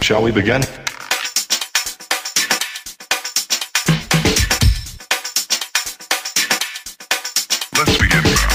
[0.00, 0.62] Shall we begin?
[7.76, 8.48] Let's begin now.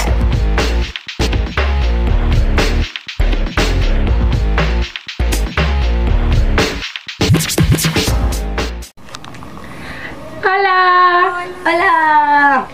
[10.42, 11.46] Hola.
[11.64, 12.68] Hola.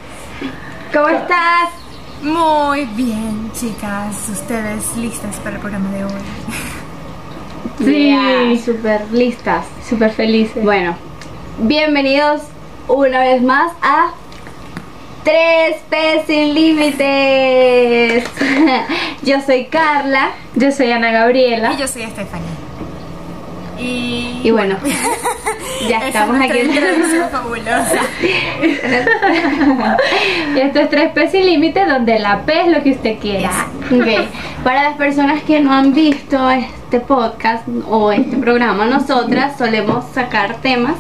[0.93, 1.69] ¿Cómo estás?
[2.23, 4.29] Muy bien, chicas.
[4.31, 6.23] ¿Ustedes listas para el programa de hoy?
[7.85, 9.65] Sí, súper listas.
[9.89, 10.63] Súper felices.
[10.63, 10.95] Bueno,
[11.59, 12.43] bienvenidos
[12.89, 14.13] una vez más a
[15.25, 18.25] Tres P sin Límites.
[19.23, 21.73] Yo soy Carla Yo soy Ana Gabriela.
[21.73, 22.60] Y yo soy Stephanie.
[23.81, 24.77] Y, y bueno,
[25.89, 26.59] ya estamos es aquí.
[26.61, 28.01] introducción fabulosa.
[28.23, 28.29] Y
[30.61, 33.51] esto es 3P sin límite, donde la P es lo que usted quiera.
[33.91, 34.07] Ok,
[34.65, 40.57] Para las personas que no han visto este podcast o este programa, nosotras solemos sacar
[40.57, 40.97] temas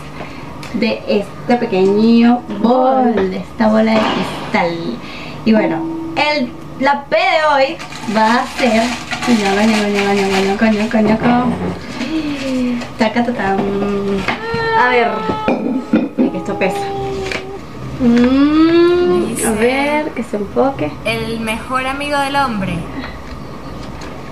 [0.74, 4.76] de este pequeño bol, de esta bola de cristal.
[5.44, 5.82] Y bueno,
[6.16, 7.76] el, la P de hoy
[8.16, 8.82] va a ser.
[9.26, 11.08] Coño, coño, coño, coño, coño, coño, coño, coño.
[11.18, 11.52] Taca, tatam.
[14.78, 15.08] A ver,
[16.30, 16.78] que esto pesa.
[18.00, 20.90] Mm, a ver, que se enfoque.
[21.04, 22.72] El mejor amigo del hombre.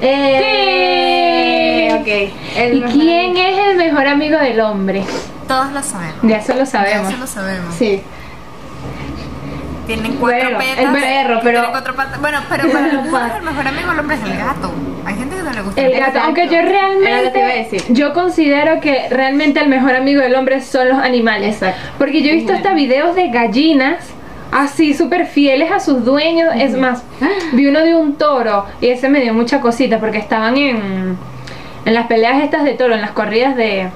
[0.01, 1.95] Eh, Sí.
[2.01, 2.33] ok.
[2.57, 5.05] El ¿Y quién es el mejor amigo del hombre?
[5.47, 6.19] Todos lo sabemos.
[6.23, 7.09] Ya eso lo Ya sabemos.
[7.11, 7.75] eso lo sabemos.
[7.75, 8.01] Sí.
[9.89, 10.79] Tienen cuatro Bueno, patas.
[10.79, 12.21] el perro, pero- cuatro patas.
[12.21, 12.65] Bueno, pero
[13.11, 14.73] para el mejor amigo del hombre es el gato.
[15.07, 16.21] Hay gente que no le gusta El gato, Exacto.
[16.25, 17.41] aunque yo Era lo que te iba a realmente
[17.79, 17.83] decir.
[17.95, 21.55] yo considero que realmente el mejor amigo del hombre son los animales.
[21.63, 21.81] Exacto.
[21.99, 24.05] Porque yo he visto hasta videos de gallinas
[24.53, 26.51] así súper fieles a sus dueños.
[26.55, 27.03] Es más,
[27.53, 31.17] vi uno de un toro y ese me dio mucha cosita porque estaban en,
[31.87, 33.89] en las peleas estas de toro, en las corridas de,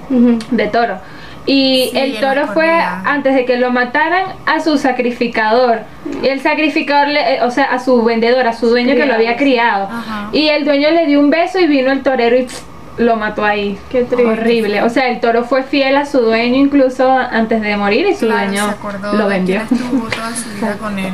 [0.51, 0.97] de toro.
[1.45, 5.81] Y Sí, el toro fue antes de que lo mataran a su sacrificador.
[6.23, 9.15] Y el sacrificador, le- eh, o sea, a su vendedor, a su dueño que lo
[9.15, 9.85] había criado.
[9.91, 10.29] Ajá.
[10.33, 12.61] Y el dueño le dio un beso y vino el torero y pff,
[12.99, 13.77] lo mató ahí.
[13.91, 14.25] Qué triste.
[14.25, 14.83] Horrible.
[14.83, 18.27] O sea, el toro fue fiel a su dueño incluso antes de morir y su
[18.27, 18.75] Claro, dueño
[19.15, 21.13] lo vendió estuvo toda su vida con él.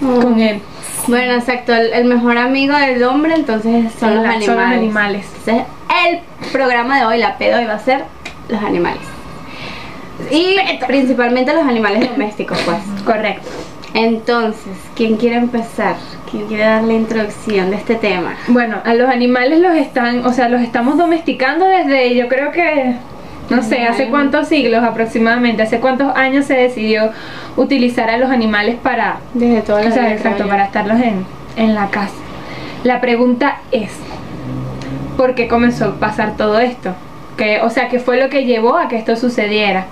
[0.00, 0.60] con él.
[1.06, 1.72] Bueno, exacto.
[1.74, 4.46] El, el mejor amigo del hombre, entonces son los animales.
[4.46, 5.26] son los animales.
[5.46, 5.66] Entonces,
[6.08, 8.02] el programa de hoy, la P de hoy, va a ser
[8.48, 9.02] los animales.
[10.30, 12.78] Y principalmente los animales domésticos, pues.
[13.04, 13.48] Correcto.
[13.94, 15.94] Entonces, ¿quién quiere empezar?
[16.28, 18.34] ¿Quién quiere dar la introducción de este tema?
[18.48, 22.96] Bueno, a los animales los están, o sea, los estamos domesticando desde, yo creo que,
[23.50, 27.12] no sé, hace cuántos siglos aproximadamente, hace cuántos años se decidió
[27.56, 31.24] utilizar a los animales para, Desde toda la o sea, vida, exacto, para estarlos en,
[31.56, 32.14] en la casa.
[32.82, 33.92] La pregunta es,
[35.16, 36.94] ¿por qué comenzó a pasar todo esto?
[37.36, 39.86] Que, o sea, ¿qué fue lo que llevó a que esto sucediera?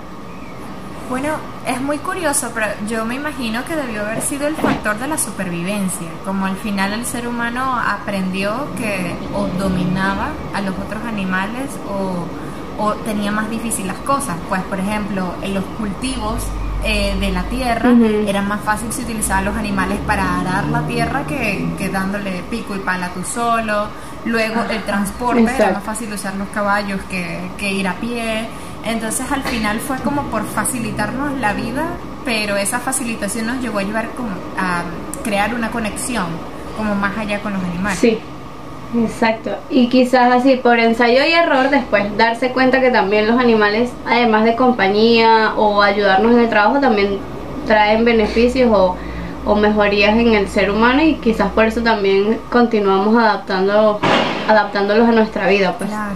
[1.09, 1.29] Bueno,
[1.67, 5.17] es muy curioso, pero yo me imagino que debió haber sido el factor de la
[5.17, 11.69] supervivencia, como al final el ser humano aprendió que o dominaba a los otros animales
[11.87, 12.25] o,
[12.83, 14.37] o tenía más difícil las cosas.
[14.49, 16.41] Pues, por ejemplo, en los cultivos
[16.85, 17.91] eh, de la tierra
[18.27, 22.75] era más fácil si utilizaban los animales para arar la tierra que, que dándole pico
[22.75, 23.87] y pala tú solo.
[24.25, 25.73] Luego el transporte era Exacto.
[25.75, 28.47] más fácil usar los caballos que, que ir a pie.
[28.85, 31.85] Entonces al final fue como por facilitarnos la vida,
[32.25, 34.83] pero esa facilitación nos llevó a llevar como a
[35.23, 36.25] crear una conexión
[36.77, 37.99] como más allá con los animales.
[37.99, 38.19] Sí,
[38.95, 39.51] Exacto.
[39.69, 44.43] Y quizás así, por ensayo y error, después darse cuenta que también los animales, además
[44.43, 47.17] de compañía o ayudarnos en el trabajo, también
[47.65, 48.95] traen beneficios o,
[49.45, 53.99] o mejorías en el ser humano y quizás por eso también continuamos adaptando,
[54.47, 55.75] adaptándolos a nuestra vida.
[55.77, 55.89] Pues.
[55.89, 56.15] Claro.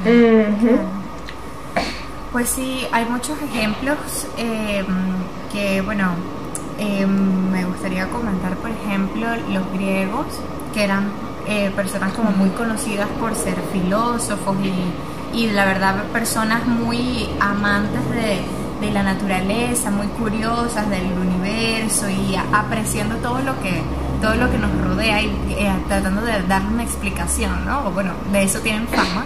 [2.32, 3.98] Pues sí, hay muchos ejemplos
[4.38, 4.86] eh,
[5.52, 6.12] que, bueno,
[6.78, 10.26] eh, me gustaría comentar, por ejemplo, los griegos,
[10.74, 11.10] que eran
[11.48, 18.08] eh, personas como muy conocidas por ser filósofos y, y la verdad personas muy amantes
[18.12, 18.42] de,
[18.82, 23.82] de la naturaleza, muy curiosas del universo y apreciando todo lo que
[24.22, 25.28] todo lo que nos rodea y
[25.60, 27.88] eh, tratando de darle una explicación, ¿no?
[27.88, 29.26] O bueno, de eso tienen fama.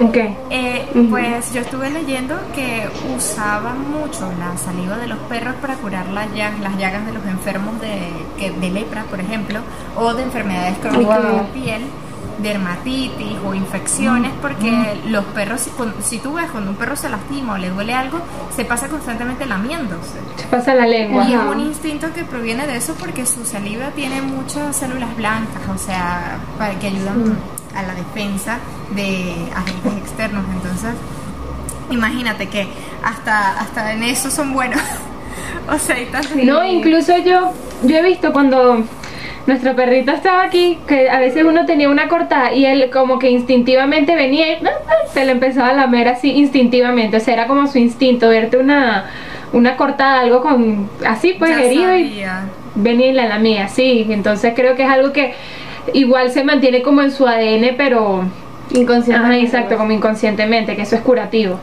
[0.00, 0.16] ok.
[0.50, 1.06] Eh.
[1.08, 2.86] Pues yo estuve leyendo que
[3.16, 7.24] usaban mucho la saliva de los perros para curar las llagas, las llagas de los
[7.24, 8.00] enfermos de,
[8.38, 9.60] que- de lepra, por ejemplo,
[9.96, 11.82] o de enfermedades crónicas de la piel,
[12.38, 15.70] dermatitis o infecciones, porque los perros, si,
[16.02, 18.20] si tú ves cuando un perro se lastima o le duele algo,
[18.54, 20.18] se pasa constantemente lamiéndose.
[20.36, 21.24] Se pasa la lengua.
[21.28, 25.62] Y es un instinto que proviene de eso porque su saliva tiene muchas células blancas,
[25.74, 27.36] o sea, para que ayudan
[27.74, 28.58] a la defensa
[28.94, 30.44] de agentes externos.
[30.52, 30.90] Entonces,
[31.90, 32.68] imagínate que
[33.02, 34.80] hasta, hasta en eso son buenos.
[35.70, 37.52] o sea, tantos- No, incluso yo,
[37.82, 38.84] yo he visto cuando
[39.48, 43.30] nuestro perrito estaba aquí, que a veces uno tenía una cortada y él como que
[43.30, 44.58] instintivamente venía y
[45.10, 49.06] se le empezaba a lamer así instintivamente, o sea, era como su instinto, verte una,
[49.54, 52.44] una cortada, algo con así pues Ya herido y sabía.
[52.74, 55.32] venía y la lamía, sí, entonces creo que es algo que
[55.94, 58.24] igual se mantiene como en su ADN, pero...
[58.70, 59.22] Inconsciente.
[59.24, 61.58] Ajá, exacto, como inconscientemente, que eso es curativo.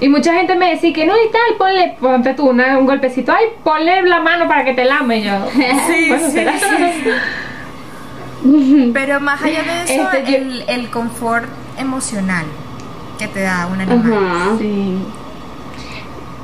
[0.00, 3.32] Y mucha gente me decía que no y tal, ponle, ponte tú una- un golpecito,
[3.32, 5.32] ay, ponle la mano para que te lame y yo.
[5.86, 6.52] Sí, bueno, sí, será.
[6.58, 7.08] sí.
[8.92, 11.46] Pero más allá de eso, Este, yo- el, el confort
[11.78, 12.44] emocional
[13.18, 14.24] que te da un animal.
[14.24, 14.56] Ajá.
[14.58, 14.98] Sí.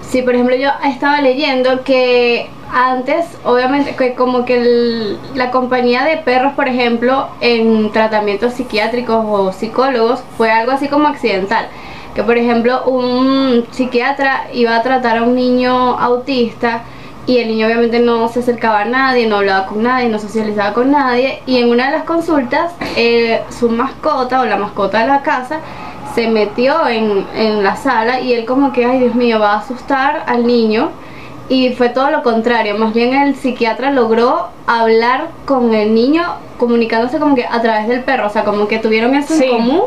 [0.08, 6.18] Sí, por ejemplo, yo estaba leyendo que antes, obviamente, que como que la compañía de
[6.18, 11.68] perros, por ejemplo, en tratamientos psiquiátricos o psicólogos, fue algo así como accidental.
[12.14, 16.82] Que, por ejemplo, un psiquiatra iba a tratar a un niño autista
[17.26, 20.72] y el niño obviamente no se acercaba a nadie, no hablaba con nadie, no socializaba
[20.72, 21.42] con nadie.
[21.46, 25.60] Y en una de las consultas, eh, su mascota o la mascota de la casa
[26.14, 29.58] se metió en, en la sala y él como que, ay Dios mío, va a
[29.58, 30.90] asustar al niño.
[31.48, 36.22] Y fue todo lo contrario, más bien el psiquiatra logró hablar con el niño
[36.58, 39.44] comunicándose como que a través del perro, o sea, como que tuvieron eso Sí.
[39.44, 39.82] en común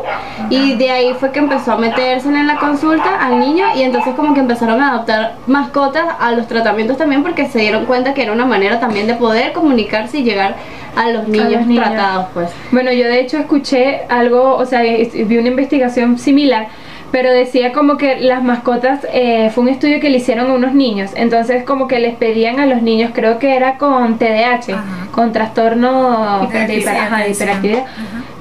[0.50, 4.14] y de ahí fue que empezó a meterse en la consulta al niño y entonces
[4.14, 8.22] como que empezaron a adoptar mascotas a los tratamientos también porque se dieron cuenta que
[8.22, 10.56] era una manera también de poder comunicarse y llegar
[10.96, 11.84] a los niños, los niños.
[11.84, 12.50] tratados pues.
[12.72, 16.68] Bueno, yo de hecho escuché algo, o sea, vi una investigación similar,
[17.12, 20.74] pero decía como que las mascotas, eh, fue un estudio que le hicieron a unos
[20.74, 24.82] niños, entonces como que les pedían a los niños, creo que era con TDAH, Ajá.
[25.12, 27.84] con trastorno de, hiper- ajá, hiperactividad.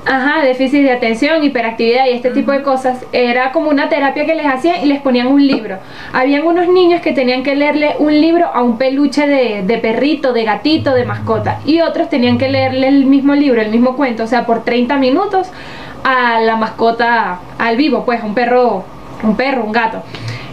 [0.03, 3.05] Ajá, déficit de atención, hiperactividad y este tipo de cosas.
[3.11, 5.77] Era como una terapia que les hacían y les ponían un libro.
[6.11, 10.33] Habían unos niños que tenían que leerle un libro a un peluche de, de perrito,
[10.33, 11.59] de gatito, de mascota.
[11.67, 14.97] Y otros tenían que leerle el mismo libro, el mismo cuento, o sea, por 30
[14.97, 15.51] minutos
[16.03, 18.83] a la mascota, al vivo, pues, un perro,
[19.23, 20.03] un perro, un gato.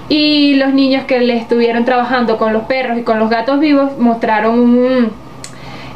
[0.09, 3.99] Y los niños que le estuvieron trabajando con los perros y con los gatos vivos
[3.99, 5.12] mostraron un,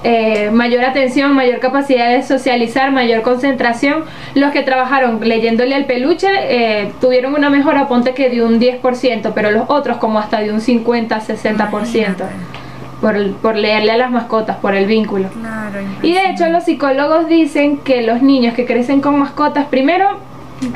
[0.05, 4.05] eh, mayor atención, mayor capacidad de socializar, mayor concentración.
[4.35, 9.33] Los que trabajaron leyéndole al peluche eh, tuvieron una mejora, ponte que de un 10%,
[9.35, 12.62] pero los otros como hasta de un 50-60% Imagínate.
[13.03, 15.29] Por, el- por leerle a las mascotas, por el vínculo.
[15.29, 20.07] Claro, Y de hecho los psicólogos dicen que los niños que crecen con mascotas, primero,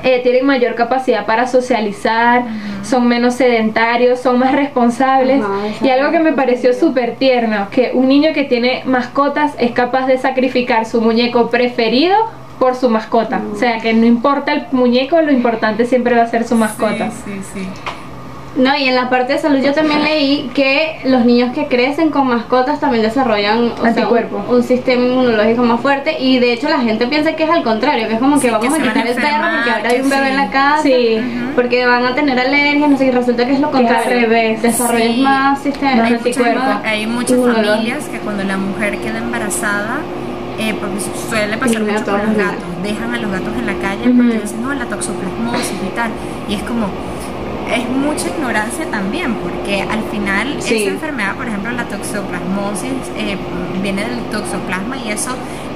[0.03, 2.43] eh, tienen mayor capacidad para socializar,
[2.83, 5.41] son menos sedentarios, son más responsables.
[5.43, 9.71] Ajá, y algo que me pareció súper tierno, que un niño que tiene mascotas es
[9.71, 12.17] capaz de sacrificar su muñeco preferido
[12.59, 13.41] por su mascota.
[13.53, 17.11] O sea, que no importa el muñeco, lo importante siempre va a ser su mascota.
[17.25, 17.69] Sí, sí, sí.
[18.57, 22.11] No, y en la parte de salud yo también leí que los niños que crecen
[22.11, 24.43] con mascotas también desarrollan o sea, Anticuerpos.
[24.49, 27.63] un, un sistema inmunológico más fuerte y de hecho la gente piensa que es al
[27.63, 30.01] contrario, que es como que Sí, vamos que a quitar el perro porque ahora hay
[30.01, 30.31] un bebé sí.
[30.31, 31.19] en la casa, Sí.
[31.55, 34.63] porque van a tener alergias, no sé, y resulta que es lo contrario, al revés.
[34.63, 36.63] desarrollas más sistema anticuerpos.
[36.85, 39.99] hay muchas familias que cuando la mujer queda embarazada,
[40.59, 40.97] eh, porque
[41.29, 44.63] suele pasar mucho con los gatos, dejan a los gatos en la calle porque dicen,
[44.63, 46.11] no, la toxoplasmosis y tal.
[46.49, 46.87] Y es como,
[47.75, 50.83] es mucha ignorancia también, porque al final Sí.
[50.83, 53.37] esa enfermedad, por ejemplo, la toxoplasmosis, eh,
[53.83, 55.31] viene del toxoplasma y eso,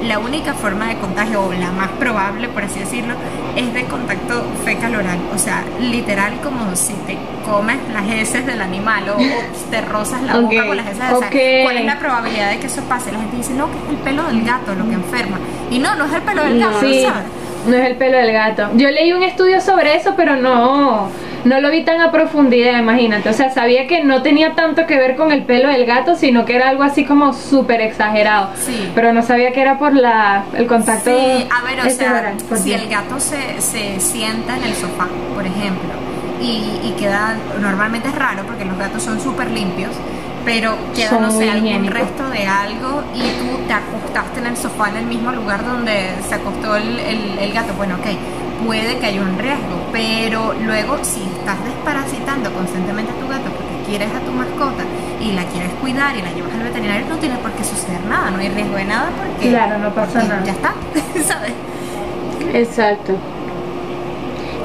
[0.06, 3.14] la única forma de contagio, o la más probable, por así decirlo,
[3.56, 5.18] es de contacto fecal-oral.
[5.34, 9.18] O sea, literal como si te comes las heces del animal o, o
[9.70, 11.02] te rozas la boca con las heces.
[11.12, 11.36] O sea, ok.
[11.64, 13.12] ¿Cuál es la probabilidad de que eso pase?
[13.12, 15.38] La gente dice, no, que es el pelo del gato lo que enferma.
[15.70, 16.66] Y no, no es el pelo del No.
[16.68, 17.22] gato, Sí, ¿sabes?
[17.66, 18.68] no es el pelo del gato.
[18.76, 21.08] Yo leí un estudio sobre eso, pero no,
[21.44, 23.28] no lo vi tan a profundidad, imagínate.
[23.28, 26.44] O sea, sabía que no tenía tanto que ver con el pelo del gato, sino
[26.44, 28.50] que era algo así como súper exagerado.
[28.56, 28.90] Sí.
[28.94, 31.10] Pero no sabía que era por la, el contacto.
[31.10, 35.46] Sí, a ver, o sea, si el gato se, se sienta en el sofá, por
[35.46, 35.90] ejemplo,
[36.40, 39.92] y, y queda, normalmente es raro porque los gatos son súper limpios,
[40.44, 44.56] pero queda, Son no sé, algún resto de algo y tú te acostaste en el
[44.56, 47.72] sofá en el mismo lugar donde se acostó el, el- el gato.
[47.76, 48.06] Bueno, ok,
[48.66, 53.84] puede que haya un riesgo, pero luego si estás desparasitando constantemente a tu gato porque
[53.86, 54.84] quieres a tu mascota
[55.20, 58.30] y la quieres cuidar y la llevas al veterinario, no tiene por qué suceder nada,
[58.30, 60.44] no hay riesgo de nada porque, Claro, no pasa porque nada.
[60.44, 60.74] ya está,
[61.26, 61.52] ¿sabes?
[62.52, 63.24] Exacto.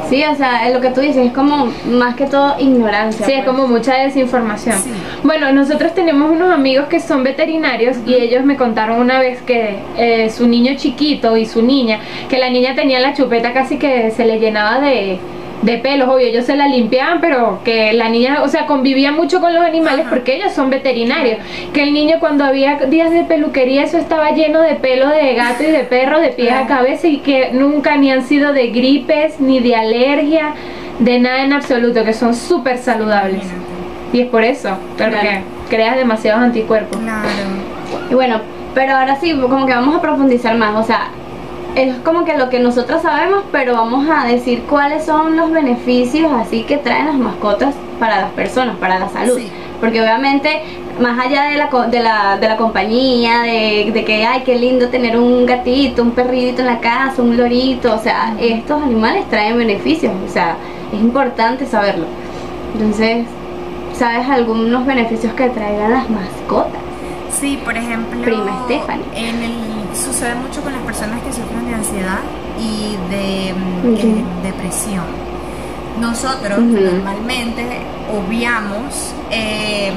[0.09, 3.25] Sí, o sea, es lo que tú dices es como más que todo ignorancia.
[3.25, 3.55] Sí, es pues.
[3.55, 4.77] como mucha desinformación.
[4.77, 4.91] Sí.
[5.23, 9.79] Bueno, nosotros tenemos unos amigos que son veterinarios y ellos me contaron una vez que
[9.97, 14.11] eh, su niño chiquito y su niña, que la niña tenía la chupeta casi que
[14.11, 15.19] se le llenaba de,
[15.65, 19.41] de pelos, obvio, ellos se la limpiaban, pero que la niña, o sea, convivía mucho
[19.41, 20.11] con los animales Ajá.
[20.15, 21.39] porque ellos son veterinarios.
[21.73, 25.63] Que el niño cuando había días de peluquería, eso estaba lleno de pelo de gato
[25.63, 29.39] y de perro, de pies a cabeza y que nunca ni han sido de gripes,
[29.39, 30.53] ni de alergia,
[30.99, 33.41] de nada en absoluto, que son súper saludables.
[34.13, 35.41] Y es por eso, porque Claro.
[35.69, 36.99] creas demasiados anticuerpos.
[37.01, 37.27] Claro.
[38.09, 38.39] Y bueno,
[38.75, 41.09] pero ahora sí, como que vamos a profundizar más, o sea,
[41.75, 46.31] es como que lo que nosotros sabemos, pero vamos a decir cuáles son los beneficios
[46.31, 49.37] así que traen las mascotas para las personas, para la salud.
[49.37, 49.49] Sí.
[49.81, 50.61] Porque obviamente,
[51.01, 54.87] más allá de la, de la, de la compañía, de, de que, ay, qué lindo
[54.87, 59.57] tener un gatito, un perrito en la casa, un lorito, o sea, estos animales traen
[59.57, 60.55] beneficios, o sea,
[60.93, 62.05] es importante saberlo.
[62.73, 63.25] Entonces,
[63.93, 66.81] ¿sabes algunos beneficios que traigan las mascotas?
[67.37, 69.05] Sí, por ejemplo, Prima Stephanie.
[69.13, 72.19] en el, sucede mucho con las personas que sufren de ansiedad
[72.59, 75.05] y de mm, eh, depresión.
[75.99, 79.93] Nosotros normalmente obviamos eh,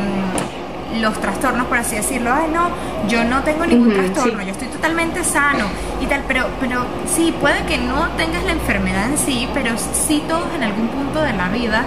[1.00, 2.32] los trastornos, por así decirlo.
[2.32, 2.70] Ay, no,
[3.08, 4.46] yo no tengo ningún trastorno, sí.
[4.46, 5.66] yo estoy totalmente sano
[6.00, 10.22] y tal, pero, pero sí, puede que no tengas la enfermedad en sí, pero sí
[10.28, 11.84] todos en algún punto de la vida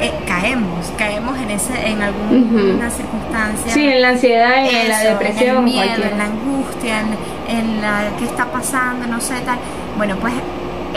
[0.00, 3.72] eh, caemos, caemos en ese, en alguna circunstancia.
[3.72, 7.80] Sí, en la ansiedad, en la depresión, en el miedo, en la angustia, en, en
[7.80, 9.58] la qué está pasando, no sé tal.
[9.96, 10.34] Bueno, pues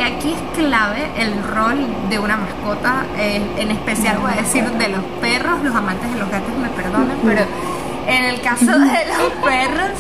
[0.04, 1.78] aquí es clave el rol
[2.10, 6.20] de una mascota, eh, en especial voy a decir de los perros, los amantes de
[6.20, 7.42] los gatos me perdonan, pero
[8.08, 9.92] en el caso de los perros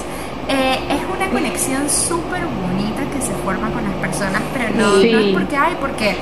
[0.49, 5.11] eh, es una conexión súper bonita que se forma con las personas, pero no, Sí.
[5.11, 6.15] no es porque hay, porque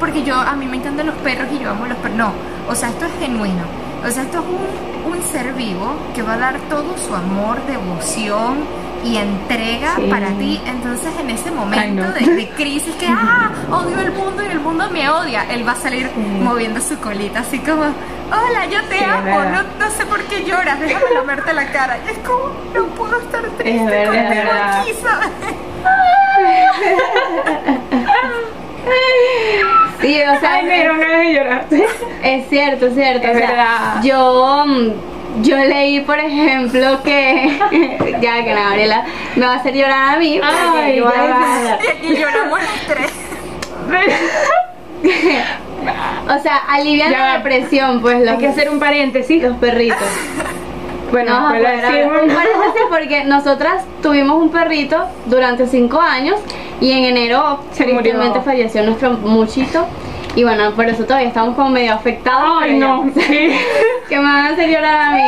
[0.00, 2.18] porque yo a mí me encantan los perros y yo amo los perros.
[2.18, 2.32] No,
[2.68, 3.62] o sea, esto es genuino.
[4.06, 7.56] O sea, esto es un, un ser vivo que va a dar todo su amor,
[7.66, 8.56] devoción
[9.06, 10.02] y entrega Sí.
[10.10, 10.60] para ti.
[10.66, 14.88] Entonces, en ese momento de, de crisis que, ah, odio el mundo y el mundo
[14.90, 16.10] me odia, él va a salir
[16.42, 19.64] moviendo su colita así como, hola, yo te Sí, amo, verdad.
[19.78, 21.98] no, no sé por qué lloras, déjame lamerte la cara.
[22.06, 24.80] Y es como, no puedo estar triste verdad, es contigo verdad.
[24.80, 25.28] aquí, ¿sabes?
[30.00, 31.66] Sí, o sea, Ay, dieron ganas de llorar.
[32.22, 33.26] es cierto, es cierto.
[33.26, 34.02] Es o sea, verdad.
[34.02, 34.90] Yo, mm,
[35.42, 37.58] yo leí, por ejemplo, que
[38.20, 39.04] ya que la Gabriela
[39.36, 40.40] me va a hacer llorar a mí.
[40.42, 43.12] Ay, yo a Y lloramos los tres.
[46.28, 49.40] O sea, alivian Ya la depresión, pues los, Hay que hacer un paréntesis.
[49.40, 50.08] los perritos.
[51.12, 51.62] Bueno, No, un
[52.34, 56.40] paréntesis porque nosotras tuvimos un perrito durante cinco años
[56.80, 59.86] y en enero tristemente falleció nuestro muchito.
[60.36, 62.62] Y bueno, por eso todavía estamos como medio afectados.
[62.62, 63.10] Ay, no.
[63.14, 63.22] ya.
[63.22, 63.50] Sí.
[64.08, 65.22] que me van a hacer llorar a mí.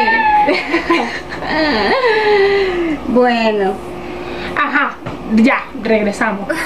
[3.08, 3.72] bueno,
[4.58, 4.96] Ajá,
[5.36, 6.48] ya, regresamos.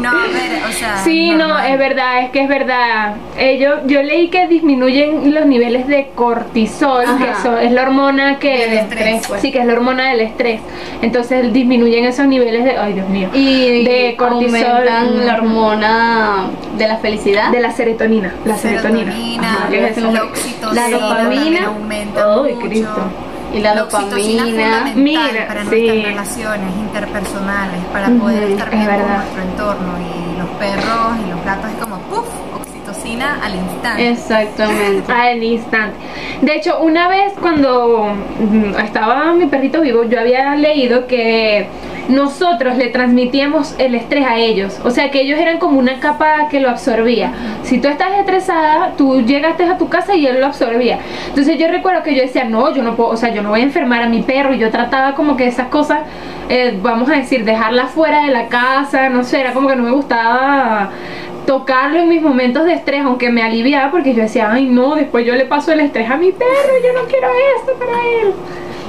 [0.00, 0.98] No, a ver, o sea.
[1.04, 3.14] Sí, no, es verdad, es que es verdad.
[3.36, 7.18] Eh, yo, yo leí que disminuyen los niveles de cortisol, Ajá.
[7.18, 8.58] que eso es la hormona que...
[8.66, 9.40] Del estrés, pues.
[9.42, 10.60] Sí, que es la hormona del estrés.
[11.02, 12.76] Entonces disminuyen esos niveles de...
[12.78, 13.28] Ay, Dios mío.
[13.32, 14.54] y de cortisol.
[14.56, 17.50] aumentan la hormona de la felicidad.
[17.50, 18.32] De la serotonina.
[18.44, 19.12] La serotonina.
[19.12, 21.66] Serotonina, Ajá, ¿qué es la oxitocina, La dopamina.
[21.66, 22.68] aumenta Ay, mucho.
[22.68, 23.02] Cristo.
[23.54, 24.92] Y la oxitocina es dopamina.
[24.92, 25.68] fundamental Mira, para sí.
[25.70, 29.92] nuestras relaciones interpersonales, para poder estar es bien con nuestro entorno.
[29.98, 32.26] Y los perros y los gatos es como, ¡puf!
[32.60, 34.08] Oxitocina al instante.
[34.10, 35.12] Exactamente.
[35.12, 35.96] Al instante.
[36.42, 41.68] De hecho, una vez cuando mm, estaba mi perrito vivo, yo había leído que
[42.08, 44.80] nosotros le transmitíamos el estrés a ellos.
[44.84, 47.32] O sea, que ellos eran como una capa que lo absorbía.
[47.62, 50.98] Si tú estás estresada, tú llegaste a tu casa y él lo absorbía.
[51.28, 53.60] Entonces yo recuerdo que yo decía, no, yo no puedo, o sea, yo no voy
[53.60, 54.54] a enfermar a mi perro.
[54.54, 56.00] Y yo trataba como que esas cosas,
[56.48, 59.82] eh, vamos a decir, dejarlas fuera de la casa, no sé, era como que no
[59.82, 60.90] me gustaba
[61.46, 65.24] tocarlo en mis momentos de estrés, aunque me aliviaba porque yo decía, ay no, después
[65.24, 68.34] yo le paso el estrés a mi perro, yo no quiero esto para él.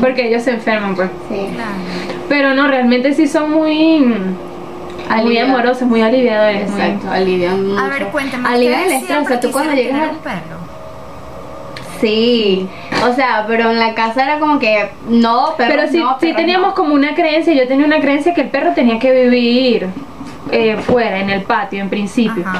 [0.01, 1.09] Porque ellos se enferman, pues.
[1.29, 1.49] Sí.
[1.53, 2.18] Claro.
[2.29, 4.17] Pero no, realmente sí son muy, muy
[5.09, 6.69] Alivia- amorosos, muy aliviadores.
[6.69, 7.81] muy- Exacto, alivian mucho.
[7.83, 8.47] A ver, cuéntame.
[8.47, 10.11] Alivian el ¿ustedes estrés, o sea, tú cuando llegas tener a...
[10.11, 10.59] un perro?
[11.99, 12.65] Sí,
[13.05, 16.27] o sea, pero en la casa era como que no, perros Pero sí, no, sí
[16.27, 16.75] perros teníamos no.
[16.75, 19.87] como una creencia, yo tenía una creencia que el perro tenía que vivir
[20.51, 22.43] eh, fuera, en el patio, en principio.
[22.47, 22.59] Ajá.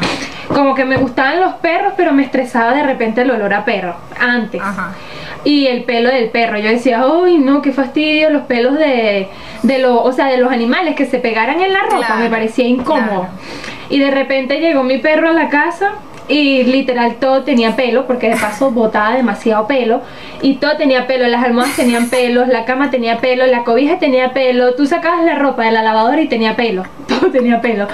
[0.49, 3.95] Como que me gustaban los perros, pero me estresaba de repente el olor a perro,
[4.19, 4.61] antes.
[4.61, 4.91] Ajá.
[5.45, 9.27] Y el pelo del perro, yo decía, uy, no, qué fastidio, los pelos de,
[9.63, 12.29] de los, o sea, de los animales que se pegaran en la ropa, Claro, me
[12.29, 13.05] parecía incómodo.
[13.07, 13.27] claro.
[13.89, 15.93] Y de repente llegó mi perro a la casa
[16.27, 20.01] y literal todo tenía pelo, porque de paso botaba demasiado pelo,
[20.41, 24.31] y todo tenía pelo, las almohadas tenían pelos, la cama tenía pelo, la cobija tenía
[24.31, 27.87] pelo, tú sacabas la ropa de la lavadora y tenía pelo, todo tenía pelo.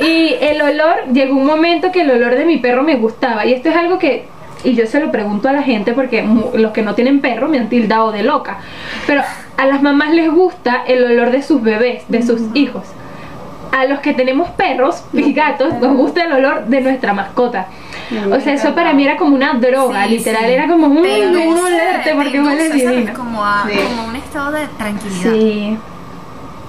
[0.00, 3.54] Y el olor, llegó un momento que el olor de mi perro me gustaba, y
[3.54, 4.24] esto es algo que
[4.64, 7.48] y yo se lo pregunto a la gente porque mu- los que no tienen perro
[7.48, 8.58] me han tildado de loca.
[9.06, 9.22] Pero
[9.56, 12.84] a las mamás les gusta el olor de sus bebés, de sus hijos.
[13.72, 17.66] A los que tenemos perros y gatos nos gusta el olor de nuestra mascota.
[18.32, 20.50] O sea, eso para mí era como una droga, Sí, literal, sí.
[20.50, 23.12] era como un, un olerte te porque huele divino.
[23.14, 23.78] Como, a, Sí.
[23.78, 25.32] como un estado de tranquilidad.
[25.32, 25.78] Sí.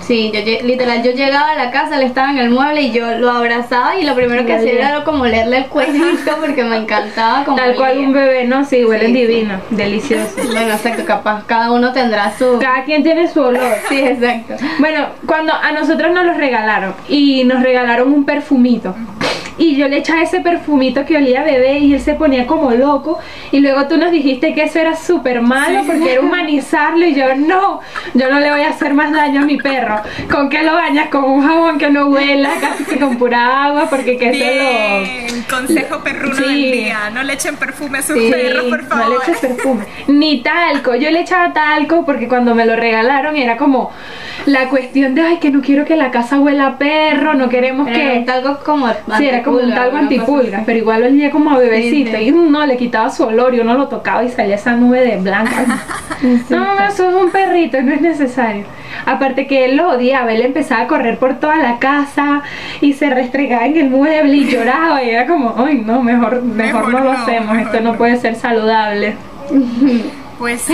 [0.01, 3.17] Sí, yo literal, yo llegaba a la casa, él estaba en el mueble y yo
[3.17, 7.43] lo abrazaba y lo primero que hacía era como leerle el cuellito porque me encantaba
[7.45, 8.65] como Tal cual un bebé, ¿no?
[8.65, 9.27] Sí, huelen Sí, sí.
[9.27, 10.35] divino, delicioso.
[10.51, 12.59] Bueno, exacto, capaz cada uno tendrá su...
[12.59, 13.75] Cada quien tiene su olor.
[13.89, 14.55] Sí, exacto.
[14.79, 18.95] Bueno, cuando a nosotros nos los regalaron y nos regalaron un perfumito.
[19.57, 22.71] Y yo le echaba ese perfumito que olía a bebé y él se ponía como
[22.71, 23.19] loco.
[23.51, 27.05] Y luego tú nos dijiste que eso era súper malo porque era humanizarlo.
[27.05, 27.81] Y yo, no,
[28.13, 30.01] yo no le voy a hacer más daño a mi perro.
[30.31, 31.09] ¿Con qué lo bañas?
[31.09, 35.01] Con un jabón que no huela, casi que con pura agua, porque que eso lo.
[35.31, 36.43] Bien, consejo perruno Sí.
[36.43, 37.09] del día.
[37.13, 39.09] No le echen perfume a sus Sí, perros, por no favor.
[39.09, 39.85] le eches perfume.
[40.07, 40.95] Ni talco.
[40.95, 43.91] Yo le echaba talco porque cuando me lo regalaron era como
[44.45, 47.87] la cuestión de, ay, que no quiero que la casa huela a perro, no queremos
[47.87, 48.17] Era que...
[48.19, 50.65] un talco como Sí, era como un antipulga, talco una cosa antipulga, así.
[50.65, 52.11] pero igual olía como a bebecito.
[52.11, 52.23] Sí, sí.
[52.27, 55.17] Y no, le quitaba su olor y uno lo tocaba y salía esa nube de
[55.17, 55.65] blanca.
[56.49, 58.65] no, no, eso es un perrito, no es necesario.
[59.05, 62.43] Aparte que él lo odiaba, él empezaba a correr por toda la casa
[62.81, 66.87] y se restregaba en el mueble y lloraba y era como, ay no, mejor, mejor,
[66.87, 67.97] Mejor no lo hacemos, mejor esto no no".
[67.97, 69.15] puede ser saludable.
[70.41, 70.73] Pues sí.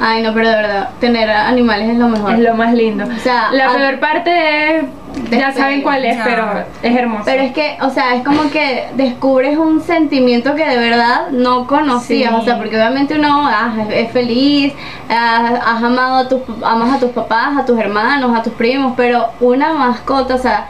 [0.00, 2.32] Ay, no, pero de verdad, tener animales es lo mejor.
[2.32, 3.04] Es lo más lindo.
[3.04, 4.84] O sea, la a- peor parte es,
[5.30, 7.22] ya saben cuál es, pero es hermoso.
[7.26, 11.66] Pero es que, o sea, es como que descubres un sentimiento que de verdad no
[11.66, 12.36] conocías, Sí.
[12.36, 14.72] o sea, porque obviamente uno ah, es feliz,
[15.08, 18.94] ah, has amado a tus, amas a tus papás, a tus hermanos, a tus primos,
[18.96, 20.66] pero una mascota, o sea,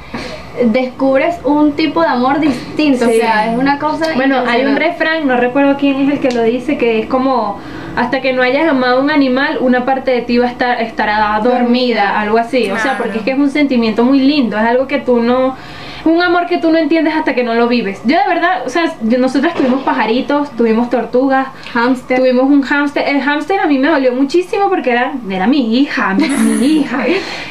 [0.65, 3.13] descubres un tipo de amor distinto, Sí.
[3.17, 6.31] o sea, es una cosa Bueno, hay un refrán, no recuerdo quién es el que
[6.33, 7.59] lo dice, que es como
[7.97, 11.39] hasta que no hayas amado un animal, una parte de ti va a estar estará
[11.43, 12.21] dormida, Dormida.
[12.21, 12.71] algo así.
[12.71, 15.57] O sea, porque es que es un sentimiento muy lindo, es algo que tú no
[16.05, 18.01] un amor que tú no entiendes hasta que no lo vives.
[18.05, 22.19] Yo de verdad, o sea, yo- nosotras tuvimos pajaritos, tuvimos tortugas, Hamster.
[22.19, 23.09] Tuvimos un hámster.
[23.09, 27.05] El hámster a mí me dolió muchísimo porque era, era mi hija, mi, mi hija.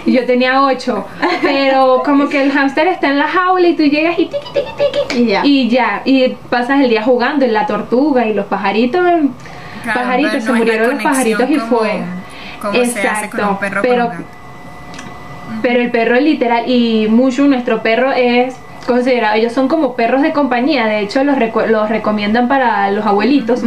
[0.06, 1.06] Y yo tenía ocho.
[1.42, 5.00] Pero como que el hámster está en la jaula y tú llegas y tiqui, tiqui,
[5.08, 5.22] tiqui.
[5.24, 5.42] Y ya.
[5.46, 6.02] Y ya.
[6.04, 9.02] Y pasas el día jugando en la tortuga y los pajaritos.
[9.84, 12.02] Claro, pajaritos, pero se no murieron los pajaritos y como- fue.
[12.62, 15.60] Como se hace con un perro pero, con un gato.
[15.62, 20.22] pero el perro es literal y Mushu, nuestro perro, es considerado, ellos son como perros
[20.22, 23.62] de compañía, de hecho los, reco- los recomiendan para los abuelitos.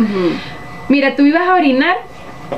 [0.88, 1.96] Mira, tú ibas a orinar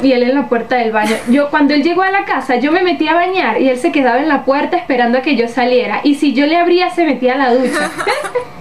[0.03, 1.17] y él en la puerta del baño.
[1.29, 3.93] Yo cuando él llegó a la casa, yo me metí a bañar y él se
[3.93, 6.01] quedaba en la puerta esperando a que yo saliera.
[6.03, 7.91] Y si yo le abría, se metía a la ducha.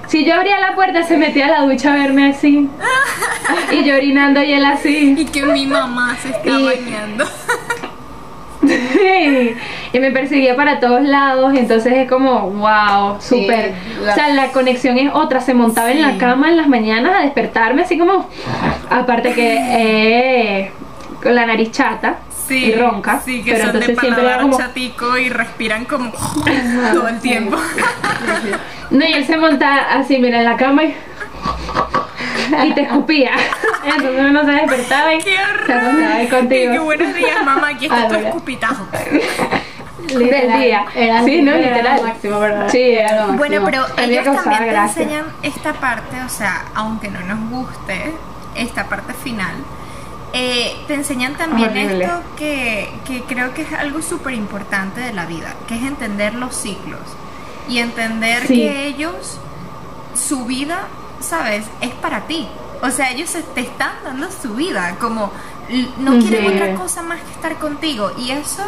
[0.08, 2.70] Si yo abría la puerta, se metía a la ducha a verme así.
[3.72, 5.16] Y yo orinando y él así.
[5.18, 7.26] Y que mi mamá se está Y- bañando.
[9.94, 13.74] y me perseguía para todos lados, entonces es como, wow, Sí, súper.
[14.04, 16.18] la- O sea, la conexión es otra, se montaba en la Sí.
[16.18, 18.28] cama en las mañanas a despertarme así como,
[18.90, 20.72] aparte que eh,
[21.26, 24.42] con la nariz chata Sí, y ronca, Sí, que pero son de entonces siempre era
[24.42, 26.12] como, chatico y respiran como
[26.94, 27.58] todo el tiempo.
[28.92, 30.96] no, y él se montaba así, mira, en la cama y,
[32.68, 33.32] y te escupía,
[33.84, 35.72] entonces uno se despertaba y ¡Qué se horror!
[35.72, 36.84] acostaba ahí Y que contigo.
[36.84, 38.86] buenos días, mamá, aquí está Ah, tu escupitajo.
[40.08, 40.20] Del
[40.62, 40.86] día.
[40.94, 41.98] Era, Sí, no, era literal.
[41.98, 42.70] lo máximo, ¿verdad?
[42.70, 43.38] Sí, era lo máximo.
[43.40, 45.02] Bueno, pero ellos también te gracia.
[45.04, 48.14] enseñan esta parte, o sea, aunque no nos guste
[48.56, 49.56] esta parte final,
[50.38, 52.04] eh, te enseñan también Horrible.
[52.04, 56.36] esto que, que creo que es algo súper importante de la vida, que es entender
[56.36, 57.00] los ciclos
[57.70, 58.56] y entender Sí.
[58.56, 59.40] que ellos,
[60.14, 60.88] su vida,
[61.22, 61.64] ¿sabes?
[61.80, 62.48] Es para ti.
[62.82, 65.32] O sea, ellos te están dando su vida, como
[66.00, 66.54] no quieren Sí.
[66.54, 68.12] otra cosa más que estar contigo.
[68.20, 68.64] Y eso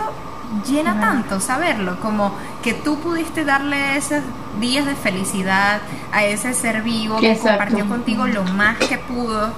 [0.66, 4.24] llena tanto saberlo, como que tú pudiste darle esos
[4.62, 5.82] días de felicidad
[6.14, 9.52] a ese ser vivo que compartió contigo lo más que pudo.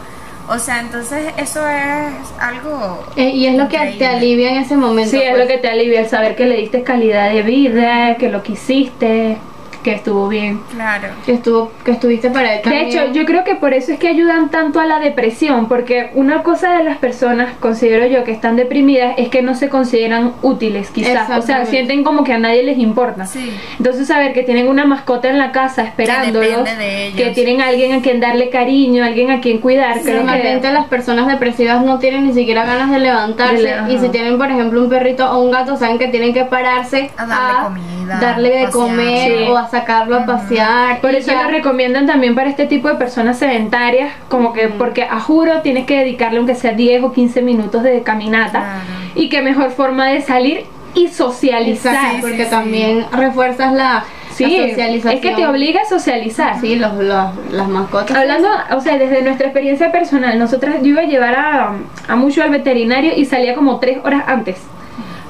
[0.49, 3.05] O sea, entonces eso es algo...
[3.15, 5.11] Eh, y es lo que te alivia en ese momento.
[5.11, 5.43] Sí, es pues.
[5.43, 9.37] lo que te alivia el saber que le diste calidad de vida, que lo quisiste.
[9.83, 10.61] Que estuvo bien.
[10.71, 11.07] Claro.
[11.25, 14.07] Que, estuvo, que estuviste para él De hecho, yo creo que por eso es que
[14.07, 18.55] ayudan tanto a la depresión, porque una cosa de las personas, considero yo, que están
[18.55, 21.29] deprimidas es que no se consideran útiles, quizás.
[21.37, 23.25] O sea, sienten como que a nadie les importa.
[23.25, 23.51] Sí.
[23.77, 27.17] Entonces, saber que tienen una mascota en la casa esperándolos, depende de ellos.
[27.21, 30.29] que tienen a alguien a quien darle cariño, alguien a quien cuidar, creo que...
[30.29, 34.37] Normalmente las personas depresivas no tienen ni siquiera ganas de levantarse De y si tienen
[34.37, 38.19] por ejemplo un perrito o un gato saben que tienen que pararse A darle comida,
[38.19, 38.71] darle de pasear.
[38.71, 39.43] comer Sí.
[39.49, 41.43] o a sacarlo a pasear Por eso ya.
[41.43, 45.85] lo recomiendan también para este tipo de personas sedentarias, como que porque a juro tienes
[45.85, 48.79] que dedicarle aunque sea 10 o 15 minutos de caminata Claro.
[49.15, 51.93] y qué mejor forma de salir y socializar.
[51.93, 56.59] Exacto, Sí, porque sí, también refuerzas la, socialización es que te obliga a socializar.
[56.61, 61.01] sí los, los- las mascotas Hablando, o sea, desde nuestra experiencia personal, nosotras yo iba
[61.01, 61.71] a llevar a,
[62.07, 64.57] a Mucho al veterinario y salía como tres horas antes.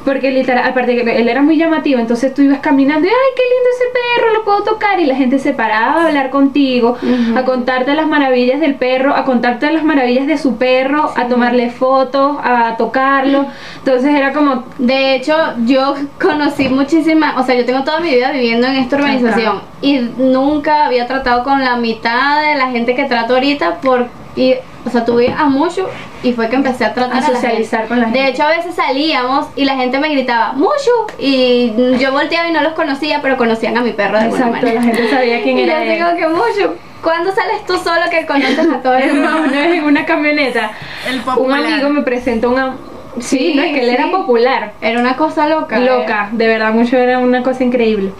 [0.06, 3.44] Porque literal, aparte que él era muy llamativo, entonces tú ibas caminando y ¡ay, qué
[3.44, 4.34] lindo ese perro!
[4.34, 6.98] Lo puedo tocar y la gente se paraba a hablar contigo,
[7.36, 11.70] a contarte las maravillas del perro, a contarte las maravillas de su perro, a tomarle
[11.70, 13.46] fotos, a tocarlo.
[13.78, 15.36] Entonces era como, De hecho,
[15.66, 20.00] yo conocí muchísimas, o sea, yo tengo toda mi vida viviendo en esta organización y
[20.18, 24.08] nunca había tratado con la mitad de la gente que trato ahorita por
[24.40, 25.90] y, o sea, tuve a mucho
[26.24, 28.20] y fue que empecé a tratar A la socializar con la gente.
[28.20, 32.54] De hecho, a veces salíamos y la gente me gritaba mucho y yo volteaba y
[32.54, 34.82] no los conocía, pero conocían a mi perro de alguna exacto, manera.
[34.82, 35.98] la gente sabía quién y era yo él.
[35.98, 36.76] digo que mucho.
[37.04, 39.30] ¿Cuándo sales tú solo que conoces a todo el mundo?
[39.48, 40.72] una vez en una camioneta,
[41.08, 42.76] El un amigo me presentó una...
[43.20, 43.96] Sí, Sí, no es que él sí.
[43.96, 44.74] era popular.
[44.82, 45.80] Era una cosa loca.
[45.80, 48.12] loca, de verdad, mucho era una cosa increíble.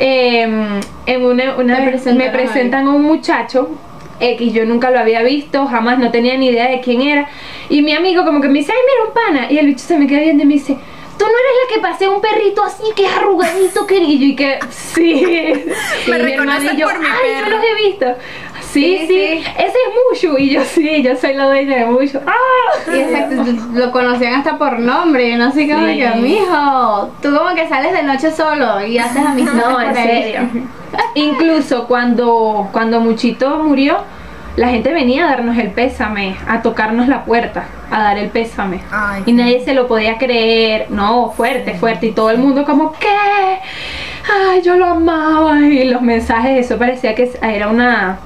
[0.00, 0.42] Eh,
[1.06, 3.70] en una, una vez me presentan a un muchacho
[4.20, 7.28] X, yo nunca lo había visto, jamás no tenía ni idea de quién era.
[7.68, 9.52] Y mi amigo como que me dice, ay, mira un pana.
[9.52, 10.74] Y el bicho se me queda viendo y me dice,
[11.18, 14.24] tú no eres la que pasé un perrito así que es arrugadito, querido.
[14.24, 15.02] Y que, sí.
[16.08, 17.56] Me Y mi hermana reconoces y yo, por mi ay, yo perro".
[17.56, 18.06] los he visto.
[18.72, 20.38] Sí, Sí, ese es Mushu.
[20.38, 22.18] Y yo, sí, yo soy la dueña de Mushu.
[22.26, 22.92] ¡Ah!
[22.92, 27.68] Y exacto, lo conocían hasta por nombre, no sé cómo que, mijo, tú como que
[27.68, 30.40] sales de noche solo y haces amistades No, en serio.
[31.14, 33.98] Incluso cuando, cuando Muchito murió,
[34.56, 38.80] la gente venía a darnos el pésame, a tocarnos la puerta, a dar el pésame.
[38.90, 40.90] Ay, y nadie se lo podía creer.
[40.90, 42.06] No, fuerte, fuerte.
[42.06, 43.06] Y todo el mundo como, ¿qué?
[43.08, 45.60] Ay, yo lo amaba.
[45.60, 48.18] Y los mensajes, eso parecía que era una,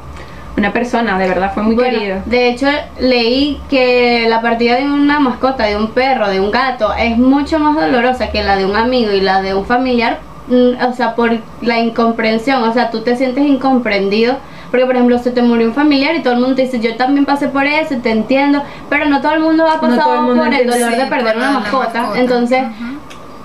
[0.57, 2.19] una persona, de verdad, fue muy Bueno, querido.
[2.27, 2.67] De hecho,
[3.01, 7.59] leí que la partida de una mascota, de un perro, de un gato, es mucho
[7.59, 10.19] más dolorosa que la de un amigo y la de un familiar.
[10.49, 11.31] mm, O sea, por
[11.63, 14.37] la incomprensión, o sea, tú te sientes incomprendido.
[14.71, 16.97] Porque, por ejemplo, se te murió un familiar y todo el mundo te dice, yo
[16.97, 20.15] también pasé por eso, te entiendo, pero no todo el mundo ha No pasado todo
[20.15, 22.01] el mundo por el dolor sí, de perder una la mascota.
[22.01, 22.21] mascota.
[22.21, 22.63] Entonces.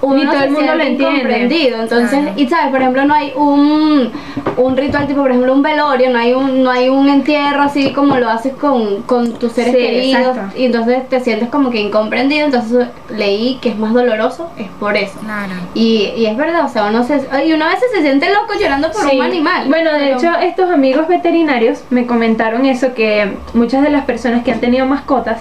[0.02, 1.68] Uno Ni todo el mundo lo entiende.
[1.80, 2.32] Entonces, Claro.
[2.36, 4.12] y sabes, por ejemplo, no hay un,
[4.58, 7.92] un ritual tipo, por ejemplo, un velorio, no hay un, no hay un entierro así
[7.94, 10.36] como lo haces con, con tus seres Sí, queridos.
[10.38, 10.58] exacto.
[10.60, 12.46] Y entonces te sientes como que incomprendido.
[12.46, 15.20] Entonces leí que es más doloroso, es por eso.
[15.20, 15.54] Claro.
[15.74, 18.54] Y, y es verdad, o sea, uno se, y uno a veces se siente loco
[18.60, 19.18] llorando por Sí.
[19.18, 19.68] un animal.
[19.68, 24.44] Bueno, de Pero- hecho, estos amigos veterinarios me comentaron eso, que muchas de las personas
[24.44, 25.40] que han tenido mascotas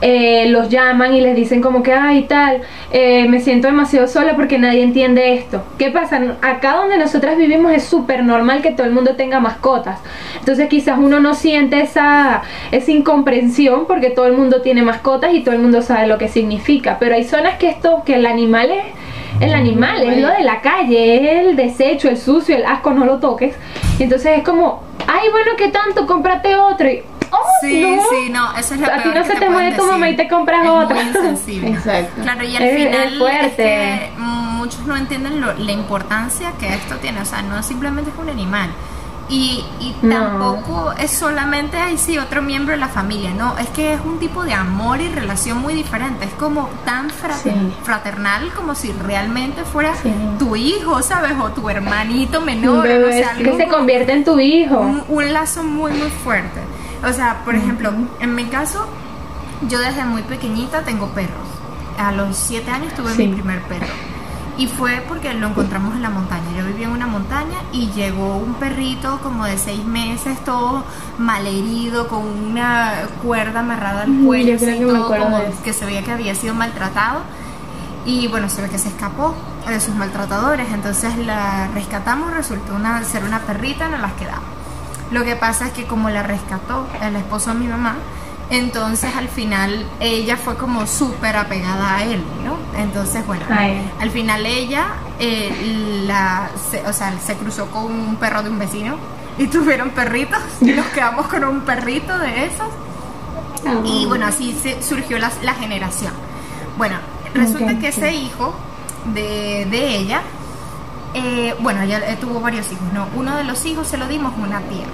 [0.00, 4.34] eh, los llaman y les dicen como que, ay, tal, eh, me siento demasiado sola
[4.34, 5.62] porque nadie entiende esto.
[5.78, 6.36] ¿Qué pasa?
[6.42, 9.98] Acá donde nosotras vivimos es súper normal que todo el mundo tenga mascotas.
[10.38, 15.40] Entonces quizás uno no siente esa, esa incomprensión porque todo el mundo tiene mascotas y
[15.40, 16.96] todo el mundo sabe lo que significa.
[16.98, 18.84] Pero hay zonas que esto, que el animal es
[19.40, 23.18] el animal, es lo de la calle, el desecho, el sucio, el asco, no lo
[23.18, 23.54] toques.
[23.98, 26.06] Y entonces es como, ay, bueno, ¿qué tanto?
[26.06, 26.88] Cómprate otro.
[27.32, 28.02] Oh, Sí, no.
[28.10, 30.08] sí, no, eso es lo A ti no que se te pueden muere tu mamá
[30.08, 30.96] y te compras Es otra.
[30.96, 31.68] Muy insensible.
[31.72, 32.22] Exacto.
[32.22, 33.56] Claro, y al Es- final es fuerte.
[33.56, 37.20] que, muchos no entienden lo- la importancia que esto tiene.
[37.20, 38.70] O sea, no simplemente es un animal.
[39.32, 40.16] Y, y No.
[40.16, 43.30] tampoco es solamente, ay, sí, otro miembro de la familia.
[43.30, 46.24] No, es que es un tipo de amor y relación muy diferente.
[46.24, 47.52] Es como tan fra- Sí.
[47.84, 50.12] fraternal como si realmente fuera Sí.
[50.38, 51.34] tu hijo, ¿sabes?
[51.40, 52.84] O tu hermanito menor.
[52.88, 54.80] O sea, que se convierte en tu hijo.
[54.80, 56.60] un, un lazo muy muy fuerte.
[57.08, 58.86] O sea, por ejemplo, en mi caso,
[59.68, 61.46] yo desde muy pequeñita tengo perros.
[61.98, 63.26] A los 7 años tuve Sí.
[63.26, 63.86] mi primer perro.
[64.58, 66.44] Y fue porque lo encontramos en la montaña.
[66.56, 70.84] Yo vivía en una montaña y llegó un perrito como de 6 meses, todo
[71.18, 76.12] malherido, con una cuerda amarrada al cuello, así, que todo como que se veía que
[76.12, 77.20] había sido maltratado.
[78.04, 79.34] Y bueno, se ve que se escapó
[79.66, 80.70] de sus maltratadores.
[80.72, 84.44] Entonces la rescatamos, resultó una, ser una perrita, nos las quedamos.
[85.10, 87.96] Lo que pasa es que como la rescató el esposo de mi mamá,
[88.50, 92.56] entonces al final ella fue como súper apegada a él, ¿no?
[92.80, 93.80] Entonces, bueno, Ay.
[94.00, 94.86] al final ella
[95.18, 98.96] eh, la, se- o sea, se cruzó con un perro de un vecino
[99.38, 102.68] y tuvieron perritos y nos quedamos con un perrito de esos.
[103.84, 106.12] Y bueno, así se surgió la, la generación.
[106.78, 106.96] Bueno,
[107.34, 108.54] resulta que ese hijo
[109.14, 110.22] de, de ella,
[111.14, 113.08] eh, bueno, ella eh, tuvo varios hijos, ¿no?
[113.14, 114.86] Uno de los hijos se lo dimos a una tía.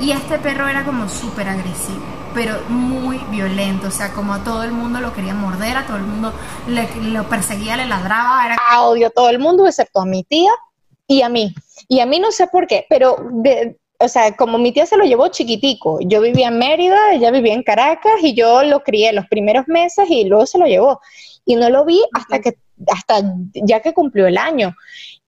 [0.00, 2.00] Y este perro era como súper agresivo,
[2.32, 5.98] pero muy violento, o sea, como a todo el mundo lo quería morder, a todo
[5.98, 6.32] el mundo
[6.66, 10.50] le, lo perseguía, le ladraba, era odio a todo el mundo excepto a mi tía
[11.06, 11.54] y a mí.
[11.88, 14.96] Y a mí no sé por qué, pero, de- o sea, como mi tía se
[14.96, 19.12] lo llevó chiquitico, yo vivía en Mérida, ella vivía en Caracas y yo lo crié
[19.12, 21.00] los primeros meses y luego se lo llevó.
[21.44, 22.54] Y no lo vi hasta que,
[22.90, 23.20] hasta
[23.52, 24.74] ya que cumplió el año.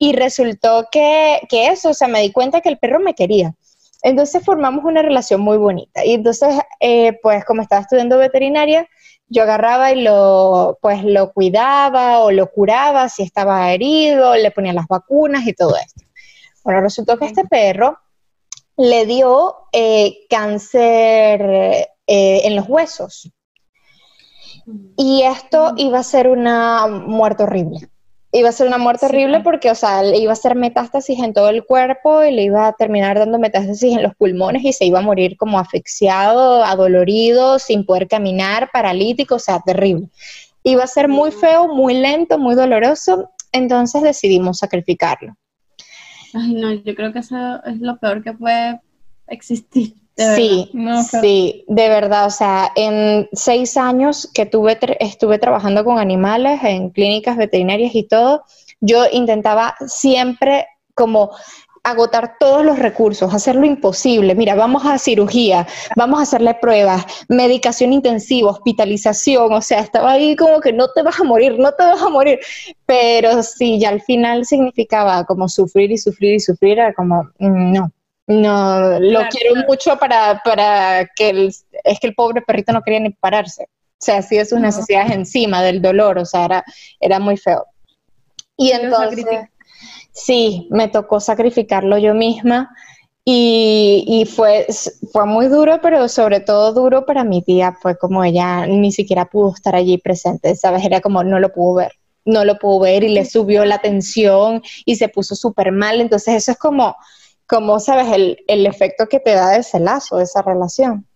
[0.02, 3.54] Y resultó que, que eso, o sea, me di cuenta que el perro me quería.
[4.02, 6.04] Entonces formamos una relación muy bonita.
[6.04, 8.88] Y entonces, eh, pues como estaba estudiando veterinaria,
[9.28, 14.72] yo agarraba y lo, pues lo cuidaba o lo curaba si estaba herido, le ponía
[14.72, 16.04] las vacunas y todo esto.
[16.64, 17.96] Bueno, resultó que este perro
[18.76, 21.40] le dio eh, cáncer
[22.08, 23.30] eh, en los huesos.
[24.96, 27.91] Y esto iba a ser una muerte horrible.
[28.34, 31.34] Iba a ser una muerte horrible porque, o sea, le iba a ser metástasis en
[31.34, 34.86] todo el cuerpo y le iba a terminar dando metástasis en los pulmones y se
[34.86, 40.08] iba a morir como asfixiado, adolorido, sin poder caminar, paralítico, o sea, terrible.
[40.64, 45.36] Iba a ser muy feo, muy lento, muy doloroso, entonces decidimos sacrificarlo.
[46.32, 48.80] Ay, no, yo creo que eso es lo peor que puede
[49.26, 50.01] existir.
[50.16, 54.96] De Sí, No, pero- sí, de verdad, o sea, en seis años que tuve, tra-
[55.00, 58.44] estuve trabajando con animales en clínicas veterinarias y todo,
[58.80, 61.30] yo intentaba siempre como
[61.84, 64.36] agotar todos los recursos, hacer lo imposible.
[64.36, 70.36] Mira, vamos a cirugía, vamos a hacerle pruebas, medicación intensiva, hospitalización, o sea, estaba ahí
[70.36, 72.38] como que no te vas a morir, no te vas a morir,
[72.86, 77.72] pero sí, ya al final significaba como sufrir y sufrir y sufrir, era como, mm,
[77.72, 77.90] no,
[78.26, 79.68] no, lo Claro, quiero claro.
[79.68, 81.54] mucho para, para que el,
[81.84, 85.62] es que el pobre perrito no quería ni pararse, o sea, hacía sus necesidades encima
[85.62, 86.64] del dolor, o sea, era,
[87.00, 87.66] era muy feo.
[88.56, 89.24] Y entonces,
[90.12, 92.70] sí, me tocó sacrificarlo yo misma
[93.24, 94.66] y, y fue,
[95.12, 99.26] fue muy duro, pero sobre todo duro para mi tía, fue como ella ni siquiera
[99.26, 100.84] pudo estar allí presente, ¿sabes?
[100.84, 101.92] Era como no lo pudo ver,
[102.24, 106.34] no lo pudo ver y le subió la tensión y se puso súper mal, entonces
[106.34, 106.96] eso es como,
[107.52, 108.10] como ¿sabes?
[108.10, 111.06] El, el efecto que te da ese lazo, esa relación.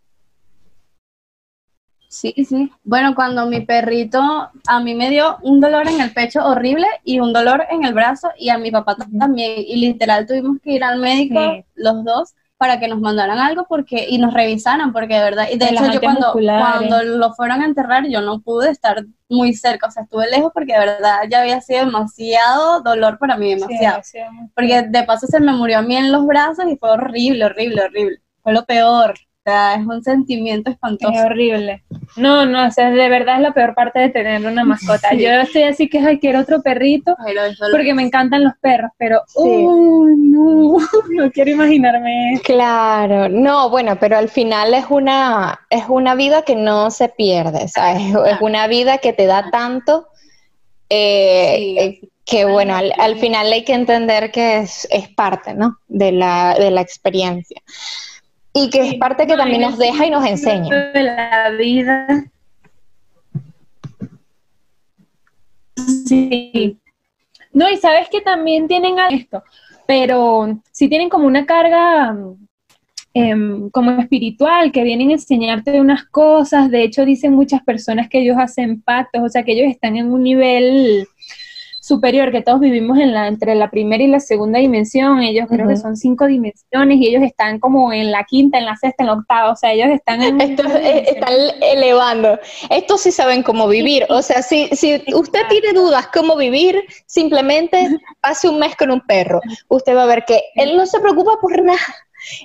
[2.09, 2.71] Sí, sí.
[2.85, 7.21] Bueno, cuando mi perrito a mí me dio un dolor en el pecho horrible y
[7.21, 9.65] un dolor en el brazo y a mi papá también.
[9.67, 11.65] Y literal tuvimos que ir al médico Sí.
[11.75, 15.59] los dos para que nos mandaran algo porque y nos revisaran porque de verdad y
[15.59, 19.89] de hecho yo cuando, cuando lo fueron a enterrar yo no pude estar muy cerca,
[19.89, 24.01] o sea, estuve lejos porque de verdad ya había sido demasiado dolor para mí, demasiado.
[24.05, 24.19] Sí,
[24.55, 27.83] Porque de paso se me murió a mí en los brazos y fue horrible, horrible,
[27.83, 28.23] horrible.
[28.43, 29.15] Fue lo peor.
[29.47, 31.13] Sea, es un sentimiento espantoso.
[31.15, 31.85] Es horrible.
[32.17, 35.11] No, no, o sea, de verdad es la peor parte de tener una mascota.
[35.11, 35.19] Sí.
[35.23, 38.55] Yo estoy así que ay, quiero otro perrito Pero eso lo- porque me encantan los
[38.61, 39.65] perros, pero Sí.
[39.69, 40.79] no,
[41.11, 42.43] no quiero imaginarme eso.
[42.43, 47.69] Claro, no, bueno, pero al final es una, es una vida que no se pierde,
[47.69, 48.03] ¿sabes?
[48.27, 50.09] Es una vida que te da tanto
[50.89, 55.55] eh, Sí, eh, que, bueno, al, al final hay que entender que es, es parte,
[55.55, 55.79] ¿no?
[55.87, 57.63] De la, de la experiencia.
[58.57, 60.91] Y que es parte que también nos deja y nos enseña.
[60.95, 62.31] la vida.
[66.07, 66.79] Sí.
[67.53, 69.43] No, y sabes que también tienen esto,
[69.87, 72.49] pero sí tienen como una carga mm,
[73.15, 76.71] em, como espiritual, que vienen a enseñarte unas cosas.
[76.71, 80.11] De hecho, dicen muchas personas que ellos hacen pactos, o sea, que ellos están en
[80.11, 81.07] un nivel
[81.87, 85.21] superior, que todos vivimos en la, entre la primera y la segunda dimensión.
[85.21, 88.75] Ellos creo que son cinco dimensiones y ellos están como en la quinta, en la
[88.75, 89.53] sexta, en la octava.
[89.53, 92.41] O sea, ellos están en Estos eh, están elevando.
[92.71, 94.05] Estos sí saben cómo vivir.
[94.09, 97.89] O sea, si, si usted tiene dudas cómo vivir, simplemente
[98.21, 99.41] pase un mes con un perro.
[99.69, 101.79] Usted va a ver que él no se preocupa por nada.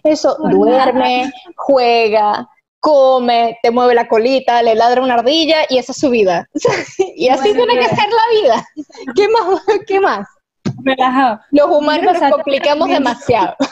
[0.04, 2.48] Eso, duerme, juega,
[2.82, 6.50] come, te mueve la colita, le ladra una ardilla y esa es su vida.
[7.16, 8.68] y así Bueno, tiene que ser la vida.
[9.16, 9.62] ¿Qué más?
[9.88, 10.28] ¿Qué más?
[10.84, 11.40] relajado.
[11.52, 13.56] Los humanos nos complicamos demasiado.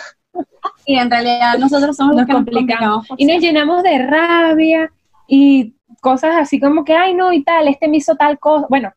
[0.86, 3.08] Y en realidad nosotros somos los Nos que nos complicamos.
[3.18, 4.92] Y nos llenamos de rabia
[5.28, 8.66] y cosas así como que, ay, no, y tal, este me hizo tal cosa.
[8.70, 8.92] Bueno,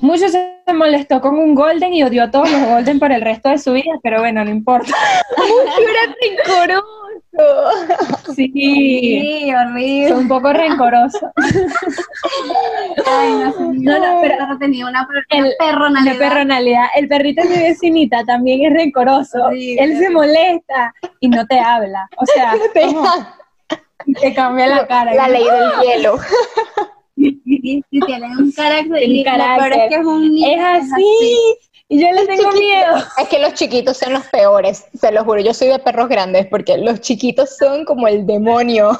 [0.00, 3.50] mucho se molestó con un Golden y odió a todos los Golden por el resto
[3.50, 4.92] de su vida, pero bueno, no importa.
[7.36, 8.34] Rencoroso.
[8.34, 10.08] Sí, Sí, horrible.
[10.08, 11.22] son un poco rencorosos.
[13.06, 16.12] Ay, no, no, no, pero tenía una, una El- perronalidad.
[16.12, 16.84] De personalidad.
[16.96, 19.44] El perrito de mi vecinita también es rencoroso.
[19.44, 19.82] Horrible.
[19.84, 22.08] Él se molesta y no te habla.
[22.18, 23.06] O sea, ¿cómo?
[24.20, 25.14] te cambia la cara.
[25.14, 26.18] La ley del hielo.
[27.16, 29.02] Sí, tiene un carácter.
[29.02, 29.72] Y peor carácter.
[29.82, 30.48] es que es un niño.
[30.48, 31.56] Es así.
[31.88, 32.96] Y yo le tengo miedo.
[33.16, 35.40] Es que los chiquitos son los peores, se lo juro.
[35.40, 38.98] Yo soy de perros grandes porque los chiquitos son como el demonio.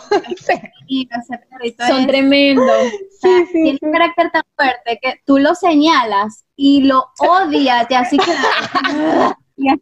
[1.86, 2.64] Son es- tremendos.
[2.68, 7.94] o sea, tiene un carácter tan fuerte que tú lo señalas y lo odias, y
[7.94, 8.30] así que.
[9.56, 9.78] y es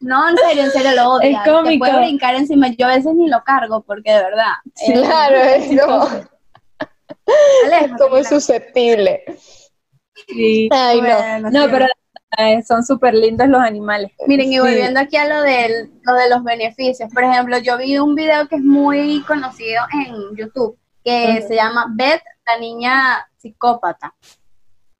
[0.00, 1.38] no, en serio, en serio lo odias.
[1.38, 1.78] Es Te cómico.
[1.86, 2.68] puede brincar encima.
[2.76, 4.52] Yo a veces ni lo cargo porque de verdad.
[4.84, 6.08] Claro, es como,
[7.26, 9.22] es como susceptible.
[10.28, 10.68] Sí.
[10.72, 11.06] Ay, no.
[11.08, 11.68] bueno, No, sí.
[11.70, 11.86] pero
[12.38, 14.12] eh, son súper lindos los animales.
[14.26, 14.58] Miren, y Sí.
[14.60, 18.46] volviendo aquí a lo, del, lo de los beneficios, por ejemplo, yo vi un video
[18.48, 24.14] que es muy conocido en YouTube, que se llama Beth, la niña psicópata.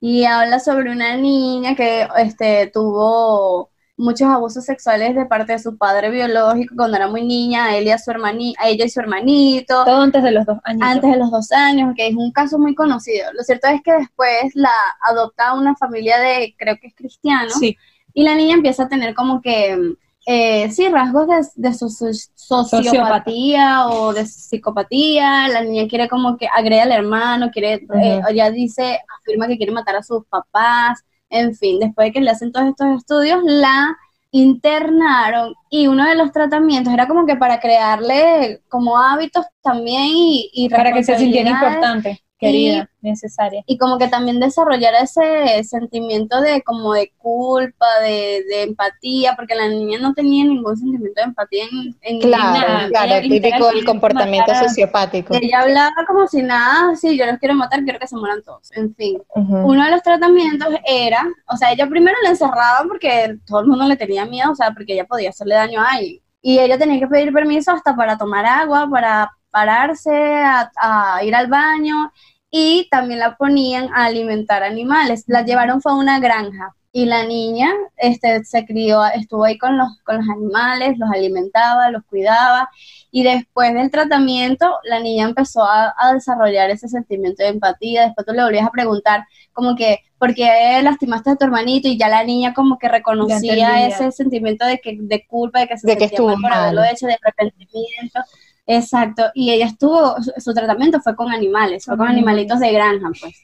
[0.01, 3.70] Y habla sobre una niña que este, tuvo
[4.01, 7.87] muchos abusos sexuales de parte de su padre biológico cuando era muy niña, a, él
[7.87, 10.83] y a, su hermani, a ella y su hermanito Todo antes de los dos años.
[10.83, 13.33] antes de los dos años, que es un caso muy conocido.
[13.35, 17.77] Lo cierto es que después la adopta una familia de, creo que es cristiano, Sí.
[18.15, 19.95] y la niña empieza a tener como que,
[20.27, 25.49] eh, sí, rasgos de, de so- so- sociopatía o de psicopatía.
[25.49, 28.35] La niña quiere como que agrede al hermano, quiere, eh, Ujú.
[28.35, 31.01] ya dice, afirma que quiere matar a sus papás.
[31.31, 33.97] En fin, después de que le hacen todos estos estudios, la
[34.33, 40.51] internaron y uno de los tratamientos era como que para crearle como hábitos también y,
[40.53, 43.63] y Para que se sintiera importante, querida, necesaria.
[43.67, 49.55] y como que también desarrollar ese sentimiento de como de culpa, de, de empatía, porque
[49.55, 52.89] la niña no tenía ningún sentimiento de empatía en, en Claro, nada.
[52.89, 55.35] claro, Ella típico del literalmente comportamiento matara- sociopático.
[55.35, 58.71] Ella hablaba como si nada, sí, yo los quiero matar, quiero que se mueran todos,
[58.73, 59.23] en fin.
[59.35, 63.85] Uno de los tratamientos era, o sea, ella primero la encerraban porque todo el mundo
[63.87, 66.21] le tenía miedo, o sea, porque ella podía hacerle daño a alguien.
[66.43, 71.35] Y ella tenía que pedir permiso hasta para tomar agua, para pararse, a, a ir
[71.35, 72.13] al baño,
[72.51, 75.25] y también la ponían a alimentar animales.
[75.27, 76.75] La llevaron fue a una granja.
[76.93, 81.89] Y la niña este, se crió, estuvo ahí con los, con los animales, los alimentaba,
[81.89, 82.69] los cuidaba.
[83.13, 88.07] Y después del tratamiento, la niña empezó a, a desarrollar ese sentimiento de empatía.
[88.07, 91.87] Después tú le volvías a preguntar, como que, ¿por qué lastimaste a tu hermanito?
[91.87, 95.79] Y ya la niña como que reconocía ese sentimiento de, que, de culpa, de que
[95.79, 98.19] se De que sentía estuvo mal por haberlo hecho, de arrepentimiento.
[98.71, 99.25] Exacto.
[99.35, 103.35] Y ella estuvo, su, tratamiento fue con animales, fue con animalitos de granja, pues.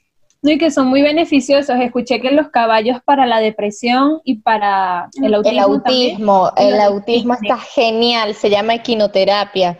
[0.42, 1.76] No, y que son muy beneficiosos.
[1.80, 5.52] Escuché que los caballos para la depresión y para el autismo.
[5.52, 6.74] El autismo, también.
[6.74, 9.78] el autismo está genial, se llama equinoterapia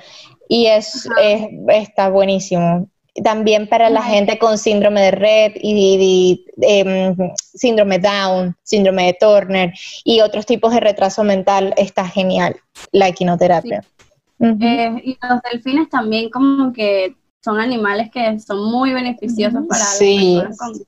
[0.49, 2.89] y es, es- está buenísimo.
[3.23, 9.17] También para la gente con síndrome de Red y, y, em, síndrome Down, síndrome de
[9.21, 9.73] Turner
[10.05, 12.57] y otros tipos de retraso mental, está genial
[12.93, 13.85] la equinoterapia.
[14.39, 19.99] Eh, y los delfines también como que son animales que son muy beneficiosos para las
[19.99, 20.39] Sí.
[20.41, 20.87] personas con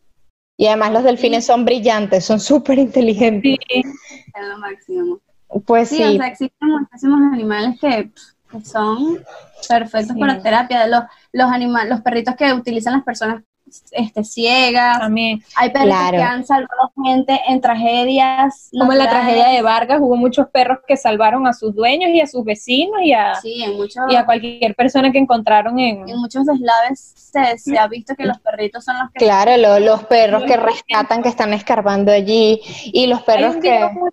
[0.61, 3.57] y además los delfines son brillantes, son súper inteligentes.
[3.69, 3.83] Sí,
[4.35, 5.21] en lo máximo.
[5.65, 8.11] Pues Sí, sí, o sea, existen muchísimos animales que,
[8.51, 9.21] que son
[9.69, 10.21] perfectos Sí.
[10.21, 10.89] para terapia.
[10.89, 13.45] Los, los, animales, los perritos que utilizan las personas
[13.92, 14.98] este, ciegas.
[14.98, 15.42] también.
[15.57, 16.16] Hay Claro.
[16.16, 18.70] que han salvado gente en tragedias.
[18.78, 22.20] Como en la tragedia de Vargas, hubo muchos perros que salvaron a sus dueños y
[22.20, 26.09] a sus vecinos y a, Sí, en muchos, y a cualquier persona que encontraron en...
[26.09, 29.78] en muchos deslaves se, se ha visto que los perritos son los que claro, lo-
[29.81, 32.61] los perros que rescatan, que están escarbando allí
[32.92, 33.70] y los Hay perros un que...
[33.70, 34.11] video muy-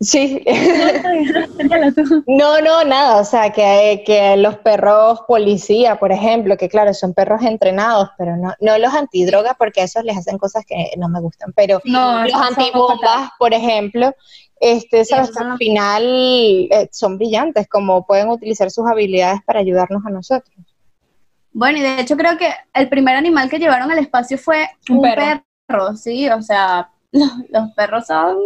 [0.00, 0.42] Sí.
[2.26, 7.12] No, no, nada, o sea, que, que los perros policía, por ejemplo, que claro, son
[7.12, 11.08] perros entrenados, pero no, no los antidrogas porque a esos les hacen cosas que no
[11.08, 14.14] me gustan, pero No, los antibombas, por ejemplo,
[14.58, 16.02] este, sabes, al final
[16.70, 20.54] eh, son brillantes, como pueden utilizar sus habilidades para ayudarnos a nosotros.
[21.52, 24.96] Bueno, y de hecho creo que el primer animal que llevaron al espacio fue Un
[24.98, 25.42] un, perro.
[25.66, 25.96] perro.
[25.96, 28.36] sí, o sea, los, los perros son...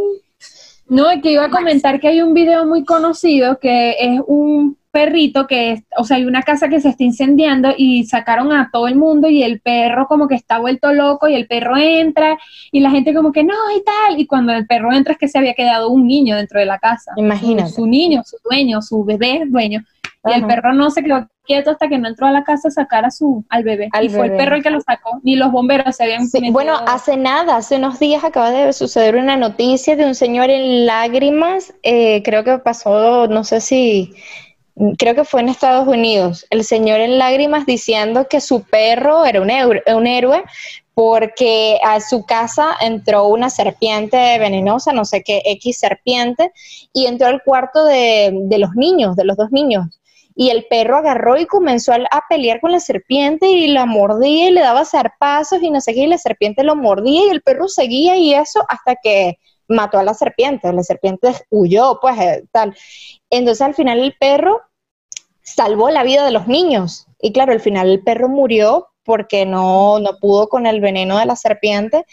[0.95, 5.49] No, que iba a comentar que hay un video muy conocido que es un perrito
[5.49, 8.87] que, es- o sea, hay una casa que se está incendiando y sacaron a todo
[8.87, 12.39] el mundo y el perro como que está vuelto loco y el perro entra
[12.71, 15.27] y la gente como que no y tal, y cuando el perro entra es que
[15.27, 17.11] se había quedado un niño dentro de la casa.
[17.17, 17.71] Imagínate.
[17.71, 19.83] Su, su niño, su dueño, su bebé dueño.
[20.27, 22.71] Y el perro no se quedó quieto hasta que no entró a la casa a
[22.71, 23.89] sacar a su, al bebé.
[23.93, 26.51] Al y fue el perro el que lo sacó, ni los bomberos se habían Sí,
[26.51, 30.87] bueno, hace nada, hace unos días acaba de suceder una noticia de un señor en
[30.87, 34.15] lágrimas, eh, creo que pasó, no sé si
[34.99, 39.41] creo que fue en Estados Unidos, el señor en lágrimas diciendo que su perro era
[39.41, 40.43] un, héroe, un héroe
[40.95, 46.53] porque a su casa entró una serpiente venenosa, no sé qué, X serpiente,
[46.93, 49.87] y entró al cuarto de, de los niños, de los dos niños.
[50.35, 54.53] Y el perro agarró y comenzó a, pelear con la serpiente y la mordía y
[54.53, 57.69] le daba zarpazos y no sé qué, y la serpiente lo mordía y el perro
[57.69, 60.73] seguía y eso hasta que mató a la serpiente.
[60.73, 62.77] La serpiente huyó, pues eh, tal.
[63.31, 64.63] Entonces al final el perro
[65.43, 67.07] salvó la vida de los niños.
[67.21, 71.27] Y claro, al final el perro murió porque no, no pudo con el veneno de
[71.27, 72.05] la serpiente,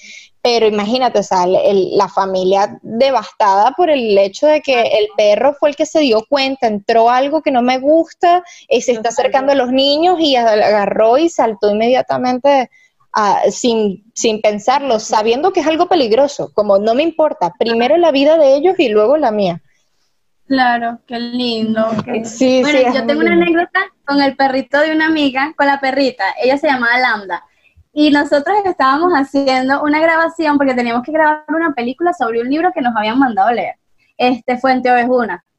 [0.42, 5.08] pero imagínate, o sea, el- el- la familia devastada por el hecho de que el
[5.16, 8.94] perro fue el que se dio cuenta, entró algo que no me gusta, y se
[8.94, 12.70] está acercando a los niños y agarró y saltó inmediatamente
[13.50, 18.38] sin, sin pensarlo, sabiendo que es algo peligroso, como no me importa, primero la vida
[18.38, 19.62] de ellos y luego la mía.
[20.52, 21.90] Claro, qué lindo.
[22.04, 25.66] qué- Sí, bueno, sí, yo tengo una anécdota con el perrito de una amiga, con
[25.66, 26.26] la perrita.
[26.44, 27.46] Ella se llamaba Lambda.
[27.94, 32.72] Y nosotros estábamos haciendo una grabación porque teníamos que grabar una película sobre un libro
[32.74, 33.76] que nos habían mandado leer.
[34.18, 35.42] Este, Fuente Ovejuna.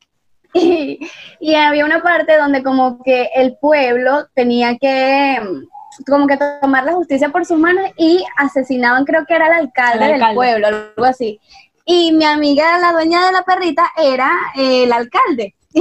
[0.55, 0.99] Y,
[1.41, 6.85] y había una parte donde como que el pueblo tenía que mm, como que tomar
[6.85, 10.35] la justicia por sus manos y asesinaban, creo que era el alcalde, Al del alcalde.
[10.35, 11.41] pueblo, algo así.
[11.85, 15.55] Y mi amiga, la dueña de la perrita, era eh, el alcalde.
[15.75, 15.81] Y,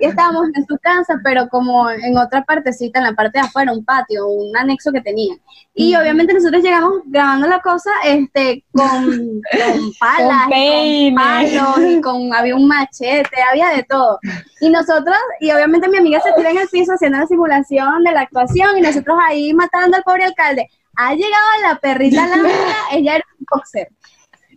[0.00, 3.72] y estábamos en su casa, pero como en otra partecita, en la parte de afuera,
[3.72, 5.38] un patio, un anexo que tenían.
[5.74, 11.78] Y obviamente nosotros llegamos grabando la cosa este, con, con palas, Con y con palos,
[11.88, 14.18] y con, había un machete, había de todo.
[14.60, 18.12] Y nosotros, y obviamente mi amiga se tira en el piso haciendo la simulación de
[18.12, 20.68] la actuación, y nosotros ahí matando al pobre alcalde.
[20.96, 23.88] Ha llegado la perrita lámpara, ella era un boxer.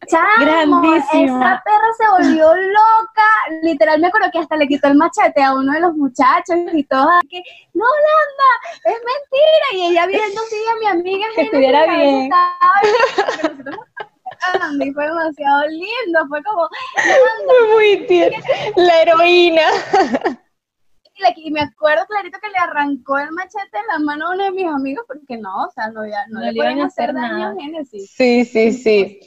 [0.07, 1.23] Chamo, Grandísima.
[1.23, 3.27] esa perra se volvió loca.
[3.61, 6.83] Literal, me acuerdo que hasta le quitó el machete a uno de los muchachos y
[6.83, 7.07] todo.
[7.29, 7.41] Que,
[7.73, 8.51] no, Landa,
[8.85, 9.67] es mentira.
[9.73, 11.25] Y ella viendo así a mi amiga.
[11.35, 12.29] Que estuviera bien.
[14.79, 16.27] Y fue demasiado lindo.
[16.29, 16.69] Fue como,
[17.73, 18.37] muy tierno.
[18.75, 19.61] La heroína.
[21.17, 24.33] Y, le- y me acuerdo clarito que le arrancó el machete en la mano a
[24.35, 26.85] uno de mis amigos porque no, o sea, no, ya, no, No le pueden a
[26.85, 28.11] hacer daño a Génesis.
[28.11, 29.19] Sí, sí, sí.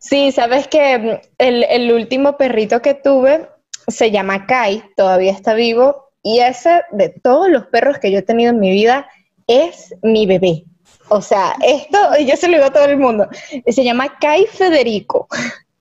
[0.00, 3.48] Sí, sabes que el, el último perrito que tuve
[3.86, 8.22] se llama Kai, todavía está vivo, y ese de todos los perros que yo he
[8.22, 9.08] tenido en mi vida
[9.46, 10.64] es mi bebé.
[11.08, 13.28] O sea, esto yo se lo digo a todo el mundo.
[13.66, 15.28] Se llama Kai Federico.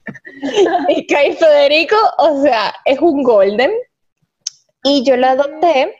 [0.89, 3.71] y Kai Federico, o sea, es un golden.
[4.87, 5.93] Y yo lo adopté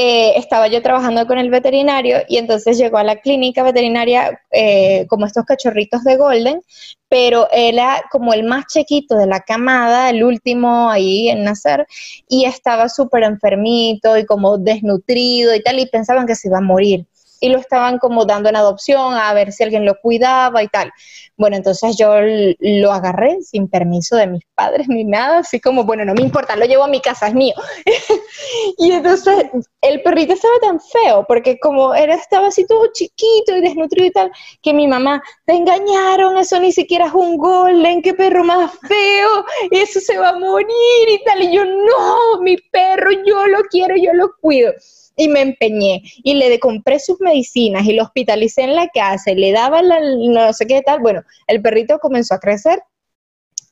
[0.00, 5.06] eh, estaba yo trabajando con el veterinario y entonces llegó a la clínica veterinaria eh,
[5.08, 6.62] como estos cachorritos de Golden,
[7.08, 11.84] pero era como el más chiquito de la camada, el último ahí en nacer,
[12.28, 16.60] y estaba súper enfermito y como desnutrido y tal, y pensaban que se iba a
[16.60, 17.04] morir.
[17.40, 20.92] Y lo estaban como dando en adopción a ver si alguien lo cuidaba y tal.
[21.36, 22.14] Bueno, entonces yo
[22.58, 26.56] lo agarré sin permiso de mis padres ni nada, así como, bueno, no me importa,
[26.56, 27.54] lo llevo a mi casa, es mío.
[28.78, 29.46] y entonces
[29.80, 34.10] el perrito estaba tan feo, porque como era, estaba así todo chiquito y desnutrido y
[34.10, 34.32] tal,
[34.62, 39.44] que mi mamá, te engañaron, eso ni siquiera es un golden, qué perro más feo,
[39.70, 41.42] eso se va a morir y tal.
[41.42, 44.72] Y yo, no, mi perro, yo lo quiero, yo lo cuido.
[45.18, 49.34] Y me empeñé y le compré sus medicinas y lo hospitalicé en la casa y
[49.34, 51.00] le daba la, no sé qué tal.
[51.00, 52.80] Bueno, el perrito comenzó a crecer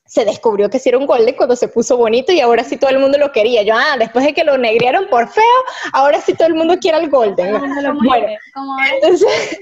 [0.07, 2.89] se descubrió que sí era un golden cuando se puso bonito y ahora sí todo
[2.89, 3.61] el mundo lo quería.
[3.63, 5.43] Yo, ah, después de que lo negrearon por feo,
[5.93, 7.51] ahora sí todo el mundo quiere al golden.
[7.51, 9.59] Bueno, ahora entonces,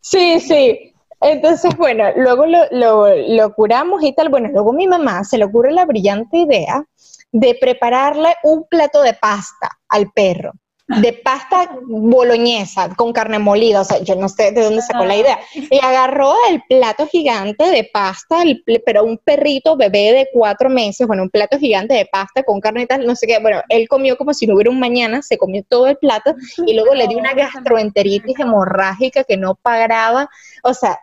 [0.00, 0.94] sí, sí.
[1.20, 4.28] Entonces, bueno, luego lo, lo, lo curamos y tal.
[4.28, 6.84] Bueno, luego mi mamá se le ocurre la brillante idea
[7.32, 10.52] de prepararle un plato de pasta al perro.
[10.88, 15.16] De pasta boloñesa con carne molida, o sea, yo no sé de dónde sacó la
[15.16, 15.38] idea.
[15.52, 21.06] Y agarró el plato gigante de pasta, el pero un perrito bebé de cuatro meses,
[21.06, 23.38] bueno, un plato gigante de pasta con carne y tal, no sé qué.
[23.38, 26.34] Bueno, él comió como si no hubiera un mañana, se comió todo el plato
[26.66, 30.30] y luego le dio una gastroenteritis hemorrágica que no paraba.
[30.62, 30.98] O sea,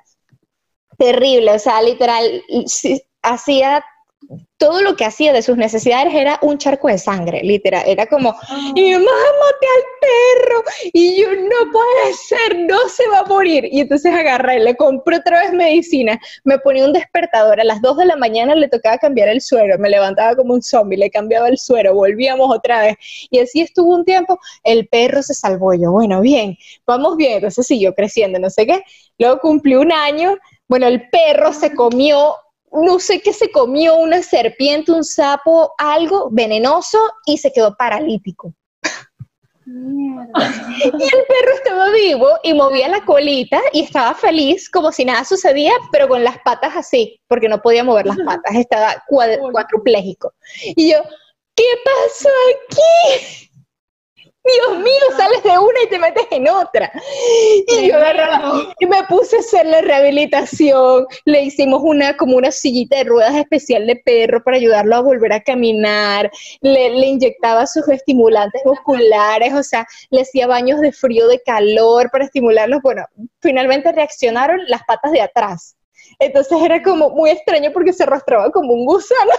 [0.97, 2.43] terrible, o sea, literal,
[3.21, 3.85] hacía
[4.57, 7.83] todo lo que hacía de sus necesidades era un charco de sangre, literal.
[7.85, 8.33] Era como,
[8.75, 10.63] y maté al perro,
[10.93, 13.67] y yo no puede ser, no se va a morir.
[13.69, 17.97] Y entonces agarré, le compré otra vez medicina, me ponía un despertador, a las 2
[17.97, 21.49] de la mañana le tocaba cambiar el suero, me levantaba como un zombie, le cambiaba
[21.49, 22.95] el suero, volvíamos otra vez.
[23.29, 25.73] Y así estuvo un tiempo, el perro se salvó.
[25.73, 26.57] Yo, bueno, bien,
[26.87, 27.35] vamos bien.
[27.35, 28.81] Entonces siguió creciendo, no sé qué.
[29.19, 30.37] Luego cumplió un año,
[30.67, 32.35] bueno, el perro se comió
[32.75, 38.53] no sé qué se comió, una serpiente, un sapo, algo venenoso y se quedó paralítico.
[39.65, 40.27] Mierda.
[40.79, 45.25] Y el perro estaba vivo y movía la colita y estaba feliz como si nada
[45.25, 50.33] sucedía, pero con las patas así, porque no podía mover las patas, estaba cuad- cuatrupléjico.
[50.75, 50.99] Y yo,
[51.55, 53.49] ¿qué pasó aquí?
[54.45, 56.91] Dios mío, sales de una y te metes en otra.
[57.67, 61.07] Y yo agarraba y me puse a hacer la rehabilitación.
[61.25, 65.33] Le hicimos una como una sillita de ruedas especial de perro para ayudarlo a volver
[65.33, 66.31] a caminar.
[66.61, 72.11] Le, le inyectaba sus estimulantes musculares, o sea, le hacía baños de frío, de calor
[72.11, 72.81] para estimularlos.
[72.83, 73.03] Bueno,
[73.41, 75.75] finalmente reaccionaron las patas de atrás.
[76.19, 79.31] Entonces era como muy extraño porque se arrastraba como un gusano.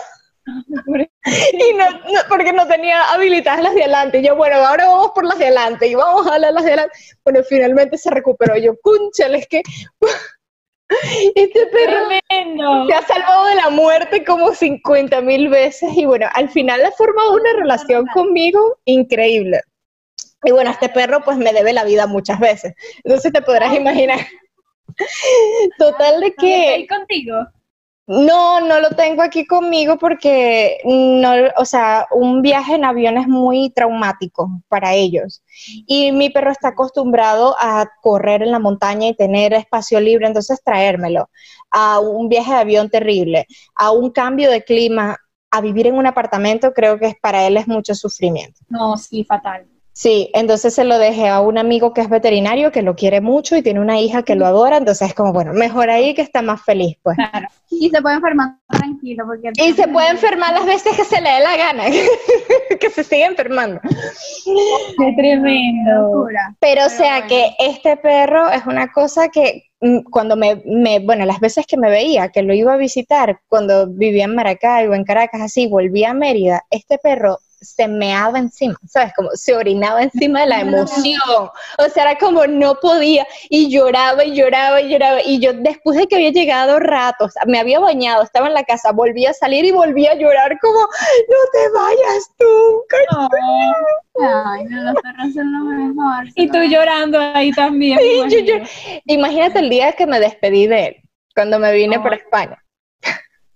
[1.26, 4.20] Y no, no, porque no tenía habilitadas las de adelante.
[4.20, 6.97] Y yo, bueno, ahora vamos por las de adelante y vamos a las de adelante.
[7.24, 8.57] Bueno, finalmente se recuperó.
[8.57, 9.62] Yo, cúnchale, es que
[11.34, 12.86] este perro Tremendo.
[12.86, 15.90] se ha salvado de la muerte como 50 mil veces.
[15.97, 19.62] Y bueno, al final ha formado una relación conmigo increíble.
[20.44, 22.74] Y bueno, este perro pues me debe la vida muchas veces.
[23.03, 24.20] Entonces te podrás imaginar.
[25.78, 26.86] Total de ¿Está ahí que...
[26.86, 27.34] contigo?
[28.09, 33.26] No, no lo tengo aquí conmigo porque no, o sea, un viaje en avión es
[33.26, 35.42] muy traumático para ellos.
[35.86, 40.62] Y mi perro está acostumbrado a correr en la montaña y tener espacio libre, entonces
[40.62, 41.28] traérmelo
[41.72, 45.16] a un viaje de avión terrible, a un cambio de clima,
[45.50, 48.61] a vivir en un apartamento, creo que para él es mucho sufrimiento.
[48.68, 49.66] No, sí, fatal.
[49.99, 53.57] Sí, entonces se lo dejé a un amigo que es veterinario, que lo quiere mucho
[53.57, 56.42] y tiene una hija que lo adora, entonces es como, bueno, mejor ahí que está
[56.42, 57.16] más feliz, pues.
[57.16, 57.49] Claro.
[57.70, 61.30] Y se puede enfermar tranquilo porque Y se puede enfermar las veces que se le
[61.30, 61.84] dé la gana,
[62.78, 63.80] que se sigue enfermando.
[64.99, 66.26] Qué tremendo.
[66.61, 71.24] Pero o sea que este perro es una cosa que mm, cuando me, me, bueno,
[71.24, 75.05] las veces que me veía, que lo iba a visitar, cuando vivía en Maracaibo, en
[75.05, 79.12] Caracas, así, volví a Mérida, este perro se meaba encima, ¿sabes?
[79.14, 81.50] Como se orinaba encima de la emoción.
[81.78, 85.18] O sea, era como no podía y lloraba y lloraba y lloraba.
[85.24, 88.92] Y yo después de que había llegado ratos, me había bañado, estaba en la casa,
[88.92, 92.96] volví a salir y volví a llorar como, no te vayas nunca.
[94.46, 96.24] Ay, no, los perros son lo mejor.
[96.34, 97.98] Y tú llorando ahí también.
[97.98, 98.64] Sí, me yo- imagino.
[98.64, 100.96] yo- Imagínate el día que me despedí de él,
[101.34, 102.62] cuando me vine para España.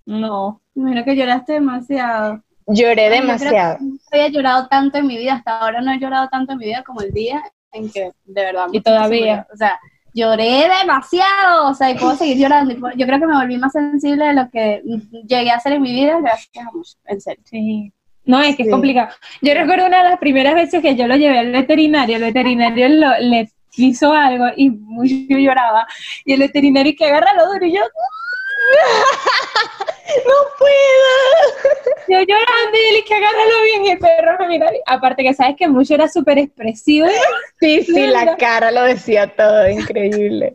[0.06, 0.60] No.
[0.74, 2.42] Mira que lloraste demasiado.
[2.74, 3.76] Lloré Yo creo que demasiado.
[3.80, 6.66] No había llorado tanto en mi vida, hasta ahora no he llorado tanto en mi
[6.66, 7.42] vida como el día
[7.72, 8.66] en que de verdad.
[8.72, 9.46] Y todavía.
[9.52, 9.78] O sea,
[10.12, 12.74] lloré demasiado, o sea, y puedo seguir llorando.
[12.96, 14.82] Yo creo que me volví más sensible de lo que
[15.26, 17.42] llegué a hacer en mi vida, gracias a mucho, en serio.
[17.44, 17.92] Sí.
[18.24, 18.68] No, es que Sí.
[18.68, 19.08] es complicado.
[19.40, 22.88] Yo recuerdo una de las primeras veces que yo lo llevé al veterinario, el veterinario
[22.88, 25.86] lo- le hizo algo y mucho lloraba.
[26.24, 27.80] Y el veterinario que agarra lo duro y yo,
[30.26, 31.92] No puedo.
[32.08, 34.70] yo llorando y él que agárralo bien y el perro me mira.
[34.86, 37.06] Aparte que sabes que mucho era súper expresivo
[37.60, 40.52] Sí, sí, la cara lo decía todo, increíble.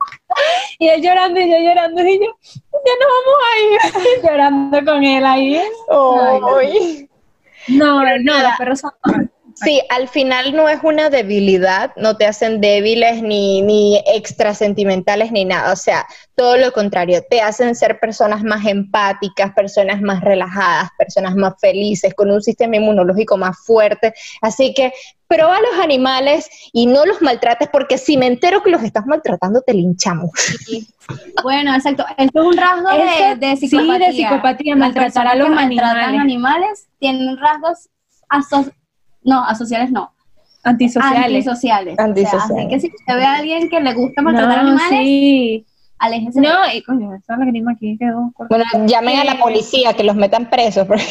[0.80, 5.04] y él llorando y yo llorando y yo, ya nos vamos a ir llorando con
[5.04, 5.62] él ahí.
[5.90, 7.10] Ay.
[7.70, 8.50] No, no, nada.
[8.50, 8.92] los perros son
[9.56, 15.32] Sí, al final no es una debilidad, no te hacen débiles ni, ni extra sentimentales
[15.32, 20.22] ni nada, o sea, todo lo contrario, te hacen ser personas más empáticas, personas más
[20.22, 24.92] relajadas, personas más felices, con un sistema inmunológico más fuerte, así que
[25.28, 29.06] prueba a los animales y no los maltrates porque si me entero que los estás
[29.06, 30.32] maltratando te linchamos.
[31.44, 32.06] Bueno, exacto.
[32.18, 34.08] Esto es un rasgo de, Eso, de sí, psicopatía.
[34.08, 36.20] de psicopatía, maltratar a los animales.
[36.20, 37.90] animales tienen rasgos
[38.30, 38.70] aso-
[39.26, 40.14] no, asociales no,
[40.64, 41.26] antisociales.
[41.26, 41.94] antisociales.
[41.94, 42.52] O sea, Antisociales.
[42.58, 45.66] así que si usted ve a alguien que le gusta maltratar No, animales, sí.
[46.00, 46.42] aléjese.
[46.42, 48.32] No, y coño, esa lágrima aquí quedó.
[48.50, 50.88] Bueno, llamen a la policía que los metan presos.
[50.88, 51.04] porque-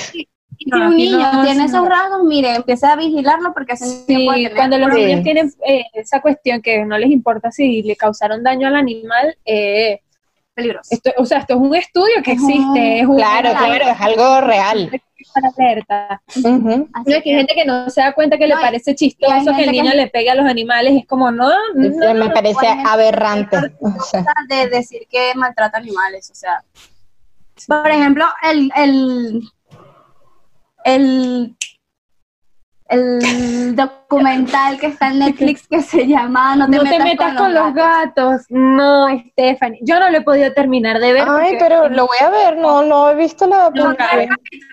[0.57, 3.75] Y si No, un niño no, tiene sí, esos rasgos, mire, empiece a vigilarlo porque
[3.75, 5.01] niño puede Sí, tener cuando los Sí.
[5.05, 9.37] niños tienen eh, esa cuestión que no les importa si le causaron daño al animal,
[9.45, 9.99] eh,
[10.55, 10.91] peligroso.
[10.95, 14.41] esto, o sea, esto es un estudio que existe, es un Claro, claro, es algo
[14.43, 14.91] real.
[15.33, 16.23] Para alerta.
[16.27, 18.95] Así No es que hay gente que no se da cuenta que No, le parece
[18.95, 22.31] chistoso que el niño que- le pegue a los animales, es como, no, no, me
[22.31, 23.57] parece aberrante.
[23.81, 26.63] O sea, de decir que maltrata animales, o sea.
[27.69, 29.43] Por ejemplo, el, el,
[30.85, 31.57] el,
[32.89, 33.77] el
[34.15, 37.75] documental que está en Netflix que se llama No te, no te metas con los
[37.75, 38.43] gatos.
[38.49, 39.81] No, Stephanie.
[39.83, 41.27] Yo no lo he podido terminar de ver.
[41.29, 43.95] Ay, pero lo voy a ver, no, no he visto la No,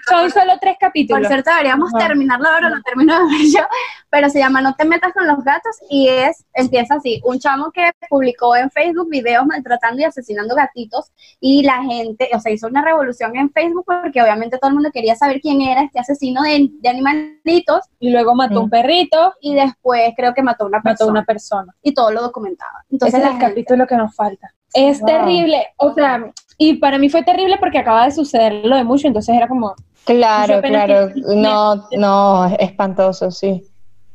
[0.10, 1.28] son solo tres Por capítulos.
[1.28, 2.08] cierto, deberíamos Ajá.
[2.08, 3.62] terminarlo ahora, lo termino de ver yo,
[4.10, 7.72] pero se llama No te metas con los gatos y es, empieza así, un chamo
[7.72, 12.68] que publicó en Facebook videos maltratando y asesinando gatitos y la gente, o sea, hizo
[12.68, 16.42] una revolución en Facebook porque obviamente todo el mundo quería saber quién era este asesino
[16.44, 18.64] de, de animalitos Y luego mató Mm.
[18.64, 19.31] un perrito.
[19.42, 21.12] Y después creo que mató a una mató a persona.
[21.12, 21.76] una persona.
[21.82, 22.84] Y todo lo documentaba.
[22.90, 24.52] Entonces Entonces es el gente- capítulo que nos falta.
[24.74, 25.08] Es Wow.
[25.08, 29.08] terrible, o sea, y para mí fue terrible porque acaba de suceder lo de mucho,
[29.08, 29.76] entonces era como
[30.06, 31.14] Claro, claro.
[31.14, 33.64] que- No, no, es espantoso, sí.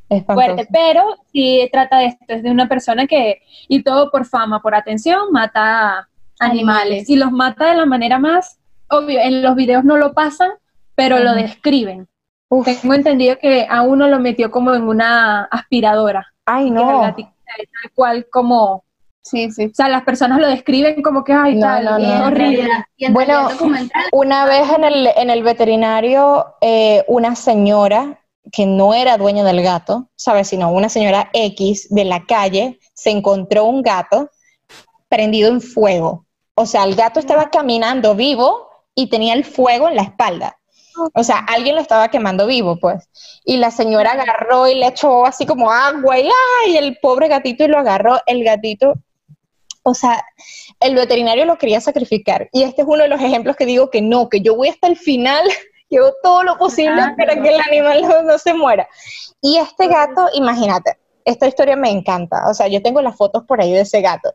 [0.08, 0.46] Espantoso.
[0.54, 1.02] fuerte, pero
[1.32, 5.32] sí trata de esto, es de una persona que, y todo por fama, por atención,
[5.32, 6.08] mata
[6.38, 8.58] animales, y los mata de la manera más,
[8.88, 10.50] obvio, en los videos no lo pasan,
[10.94, 11.40] pero lo Ujú.
[11.40, 12.06] describen.
[12.48, 17.00] Uf, Tengo entendido que a uno lo metió como en una aspiradora, ay, no.
[17.14, 17.26] tal
[17.94, 18.84] cual como,
[19.22, 19.66] Sí, sí.
[19.66, 22.08] o sea, las personas lo describen como que, ay, No, tal, no, y no.
[22.08, 22.70] es En horrible.
[23.10, 23.48] Bueno,
[24.12, 28.20] Una vez en el, en el veterinario, eh, una señora
[28.52, 30.46] que no era dueña del gato, ¿sabes?
[30.48, 34.30] Sino una señora X de la calle, se encontró un gato
[35.08, 36.24] prendido en fuego.
[36.54, 40.56] O sea, el gato estaba caminando vivo y tenía el fuego en la espalda.
[41.14, 43.08] O sea, alguien lo estaba quemando vivo, pues.
[43.44, 46.28] Y la señora agarró y le echó así como agua y
[46.64, 46.76] ¡ay!
[46.76, 48.18] El pobre gatito y lo agarró.
[48.26, 48.94] El gatito,
[49.82, 50.24] o sea,
[50.80, 52.48] el veterinario lo quería sacrificar.
[52.52, 54.88] Y este es uno de los ejemplos que digo que no, que yo voy hasta
[54.88, 55.46] el final,
[55.92, 58.88] hago todo lo posible para que el animal no, no se muera.
[59.40, 62.48] Y este gato, imagínate, esta historia me encanta.
[62.48, 64.32] O sea, yo tengo las fotos por ahí de ese gato.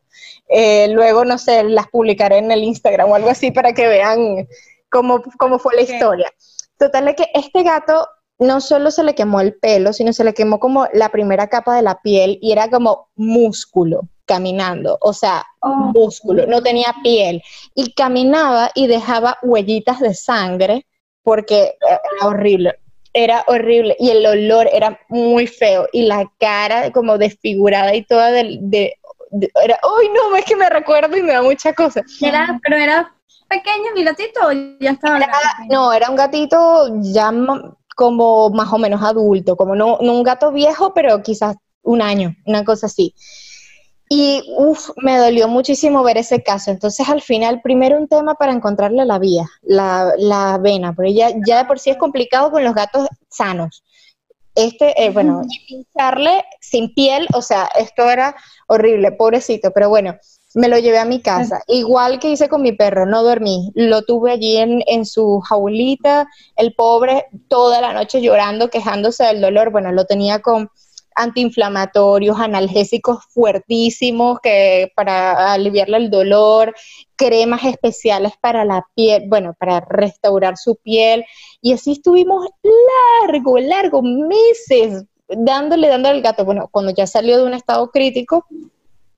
[0.47, 4.47] Eh, luego, no sé, las publicaré en el Instagram o algo así para que vean
[4.91, 6.31] cómo, cómo fue la historia.
[6.77, 8.07] Total es que este gato
[8.39, 11.75] no solo se le quemó el pelo, sino se le quemó como la primera capa
[11.75, 15.91] de la piel y era como músculo caminando, o sea, Oh.
[15.93, 17.43] músculo, no tenía piel.
[17.75, 20.87] Y caminaba y dejaba huellitas de sangre
[21.21, 22.79] porque era horrible,
[23.13, 28.31] era horrible y el olor era muy feo y la cara como desfigurada y toda
[28.31, 28.57] de...
[28.61, 28.95] de-
[29.33, 30.35] de- era, ¡Ay, no!
[30.35, 32.01] Es que me recuerdo y me da mucha cosa.
[32.21, 33.13] era, pero era
[33.51, 35.73] pequeño mi gatito o ya estaba Era- grande?
[35.73, 37.31] no, era un gatito ya
[37.95, 42.33] como más o menos adulto, como no, no un gato viejo, pero quizás un año,
[42.45, 43.13] una cosa así.
[44.09, 46.71] Y uff, me dolió muchísimo ver ese caso.
[46.71, 51.29] Entonces, al final, primero un tema para encontrarle la vía, la, la vena, porque ya,
[51.47, 53.83] ya de por sí es complicado con los gatos sanos.
[54.53, 58.35] Este, eh, bueno, y pincharle sin piel, o sea, esto era
[58.67, 60.17] horrible, pobrecito, pero bueno,
[60.53, 61.61] me lo llevé a mi casa.
[61.67, 63.71] Igual que hice con mi perro, no dormí.
[63.75, 69.41] Lo tuve allí en, en su jaulita, el pobre toda la noche llorando, quejándose del
[69.41, 69.71] dolor.
[69.71, 70.69] Bueno, lo tenía con
[71.15, 76.73] antiinflamatorios, analgésicos fuertísimos que para aliviarle el dolor,
[77.15, 81.25] cremas especiales para la piel, bueno, para restaurar su piel.
[81.61, 82.47] Y así estuvimos
[83.21, 86.45] largo, largo, meses dándole, dándole al gato.
[86.45, 88.45] Bueno, cuando ya salió de un estado crítico,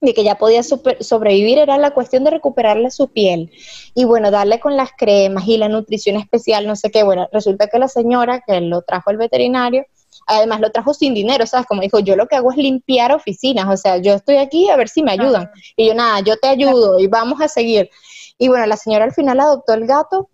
[0.04, 3.50] de que ya podía super- sobrevivir, era la cuestión de recuperarle su piel.
[3.94, 7.02] Y bueno, darle con las cremas y la nutrición especial, no sé qué.
[7.02, 9.84] Bueno, resulta que la señora que lo trajo el veterinario,
[10.26, 11.66] además lo trajo sin dinero, ¿sabes?
[11.66, 14.76] Como dijo, yo lo que hago es limpiar oficinas, o sea, yo estoy aquí a
[14.76, 15.50] ver si me ayudan.
[15.76, 17.90] Y yo, nada, yo te ayudo y vamos a seguir.
[18.38, 20.28] Y bueno, la señora al final adoptó el gato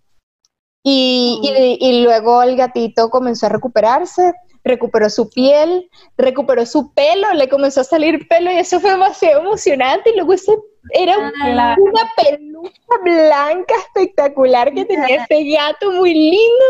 [0.83, 4.33] y, y- y luego el gatito comenzó a recuperarse,
[4.65, 9.41] recuperó su piel, recuperó su pelo, le comenzó a salir pelo y eso fue demasiado
[9.41, 10.11] emocionante.
[10.11, 10.53] Y luego ese
[10.93, 11.83] era Claro.
[11.83, 12.71] una peluca
[13.03, 16.65] blanca espectacular que tenía ese gato muy lindo.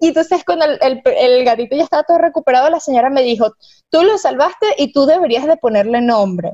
[0.00, 3.54] Y entonces cuando el, el- el gatito ya estaba todo recuperado, la señora me dijo,
[3.90, 6.52] tú lo salvaste y tú deberías de ponerle nombre.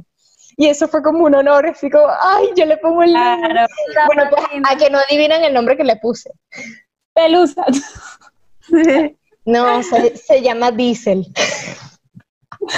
[0.59, 3.49] Y eso fue como un honor, así como, ay, yo le pongo el nombre.
[3.51, 3.69] Claro.
[4.07, 6.31] Bueno, pues a que no adivinan el nombre que le puse.
[7.15, 7.65] Pelusa.
[9.45, 11.27] No, se, se llama Diesel.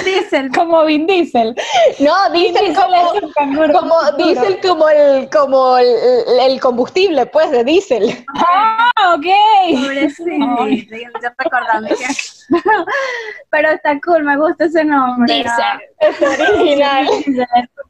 [0.03, 0.51] Diesel.
[0.51, 1.55] Como Vin Diesel.
[1.99, 3.81] No, Diesel Diesel como, es un canguro.
[3.81, 5.87] como Diesel como el como el,
[6.41, 8.25] el combustible, pues, de Diesel.
[8.35, 9.27] Ah, ok.
[9.83, 10.31] Pobrecito,
[11.23, 12.05] yo recordando que...
[13.51, 15.45] Pero está cool, me gusta ese nombre.
[16.01, 17.07] Es original.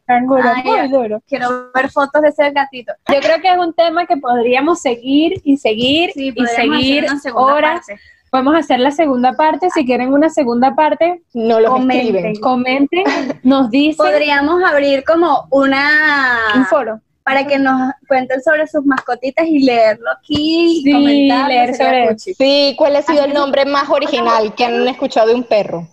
[0.07, 1.22] Canguro, Ay, muy duro.
[1.29, 2.93] Quiero ver fotos de ese gatito.
[3.12, 7.11] Yo creo que es un tema que podríamos seguir y seguir Sí, y seguir hacer
[7.12, 7.87] una segunda horas.
[7.87, 8.01] parte.
[8.35, 9.70] Podemos hacer la segunda parte.
[9.70, 12.07] Si quieren una segunda parte, No los Comenten.
[12.16, 12.41] escriben.
[12.41, 13.05] comenten,
[13.45, 16.37] nos dicen Podríamos abrir como una...
[16.57, 17.01] un foro.
[17.22, 22.18] para que nos cuenten sobre sus mascotitas y leerlo aquí Sí, y leer sobre-.
[22.18, 25.87] Sí, ¿cuál ha sido Así el nombre más original que han escuchado de un perro?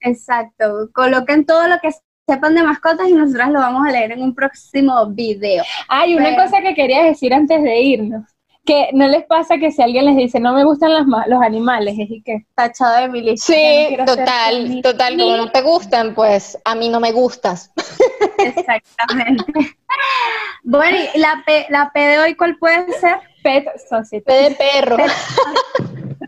[0.00, 1.90] Exacto, coloquen todo lo que
[2.28, 5.62] sepan de mascotas y nosotras lo vamos a leer en un próximo video.
[5.86, 8.24] Hay una Pero- cosa que quería decir antes de irnos.
[8.64, 11.42] Que no les pasa que si alguien les dice no me gustan las ma- los
[11.42, 13.52] animales, es y que Tachado de mi lista.
[13.52, 15.18] No Sí, ser total, total.
[15.18, 17.72] Como no te gustan, pues a mí no me gustas.
[18.38, 19.44] Exactamente.
[20.64, 23.16] bueno, y la P, la P de hoy, ¿cuál puede ser?
[23.42, 24.24] Pet Society.
[24.24, 24.96] P de perro.
[24.96, 25.04] P,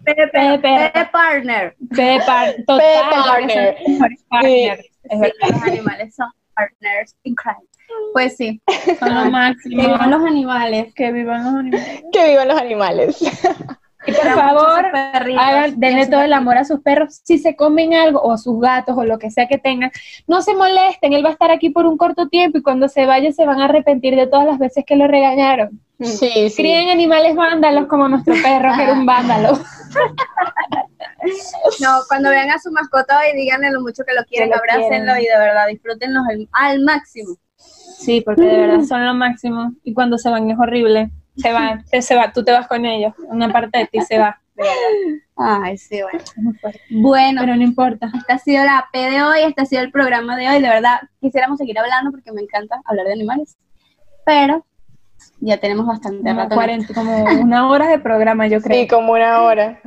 [0.05, 0.91] P, P, P.
[0.93, 1.77] P partner.
[1.95, 3.27] P par- total, partner.
[3.29, 5.33] porque son los mejores partners, es Sí, verdad.
[5.51, 7.69] los animales son partners in crime.
[8.13, 8.61] Pues sí,
[8.99, 9.83] Son lo que máximo.
[9.83, 10.95] vivan los animales.
[10.95, 12.03] Que vivan los animales.
[12.13, 13.23] Que vivan los animales.
[14.07, 17.21] Y por favor, hagan, y denle todo el amor a sus perros.
[17.25, 19.91] Si se comen algo, o a sus gatos, o lo que sea que tengan,
[20.27, 21.15] no se molesten.
[21.15, 23.61] Él va a estar aquí por un corto tiempo y cuando se vaya se van
[23.61, 25.81] a arrepentir de todas las veces que lo regañaron.
[26.01, 26.55] Sí, sí.
[26.55, 29.59] Críen animales vándalos como nuestro perro, que era un vándalo.
[31.81, 35.17] No, cuando vean a su mascota hoy, díganle lo mucho que lo quieren, lo abrácenlo
[35.17, 37.37] y de verdad disfrútenlos al, al máximo.
[38.05, 39.73] Sí, porque de verdad son lo máximo.
[39.83, 41.11] Y cuando se van es horrible.
[41.37, 43.15] Se van, se, se va, tú te vas con ellos.
[43.29, 44.39] Una parte de ti se va.
[44.57, 45.25] de verdad.
[45.37, 46.21] Ay, sí, bueno.
[46.91, 48.11] Bueno, Pero no importa.
[48.17, 50.61] esta ha sido la P de hoy, este ha sido el programa de hoy.
[50.63, 53.57] De verdad, quisiéramos seguir hablando porque me encanta hablar de animales.
[54.25, 54.65] Pero
[55.41, 56.55] ya tenemos bastante Como, rato.
[56.55, 58.83] 40, como una hora de programa, yo creo.
[58.83, 59.81] Sí, como una hora.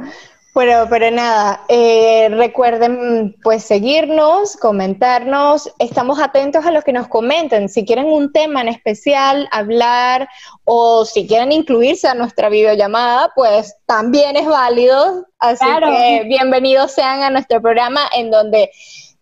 [0.57, 7.69] Pero, pero nada, eh, recuerden pues seguirnos, comentarnos, estamos atentos a lo que nos comenten,
[7.69, 10.27] si quieren un tema en especial, hablar
[10.63, 15.91] o si quieren incluirse a nuestra videollamada, pues también es válido, así Claro.
[15.91, 18.71] que bienvenidos sean a nuestro programa en donde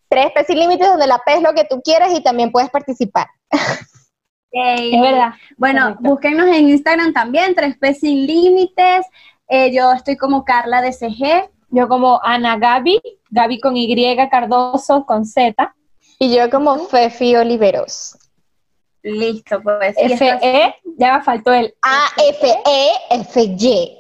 [0.08, 3.28] tres sin límites, donde la P es lo que tú quieres y también puedes participar.
[4.52, 5.34] Es verdad.
[5.58, 6.04] Bueno, Correcto.
[6.04, 9.06] búsquenos en Instagram también, 3P sin límites.
[9.48, 11.50] Eh, yo estoy como Carla de CG.
[11.70, 15.76] Yo como Ana Gaby, Gaby con Y, Cardoso con Z,
[16.20, 18.18] Y yo como Fefi Oliveros.
[19.04, 19.96] Listo, pues.
[19.98, 23.98] y F, estas- E, ya me faltó el A-F-E-F-Y.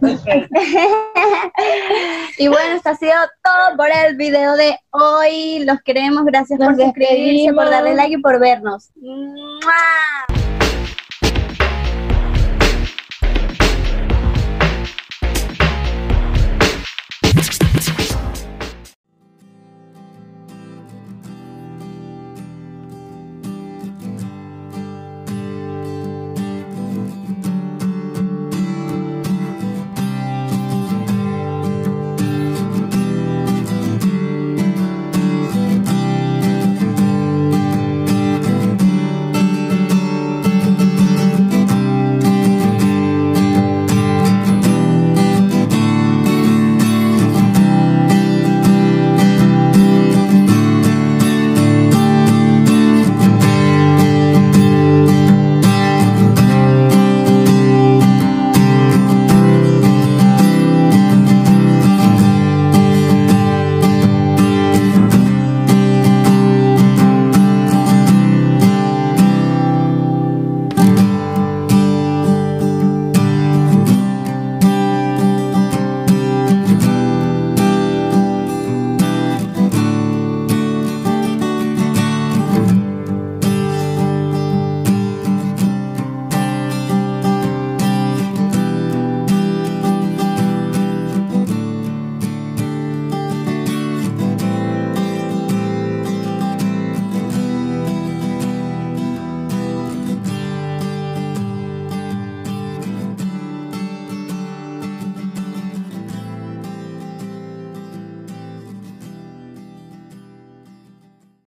[2.38, 3.12] y bueno, esto ha sido
[3.42, 5.64] todo por el video de hoy.
[5.64, 6.24] Los queremos.
[6.24, 8.90] Gracias Nos por suscribirse, por darle like y por vernos.
[8.96, 10.45] ¡Mua!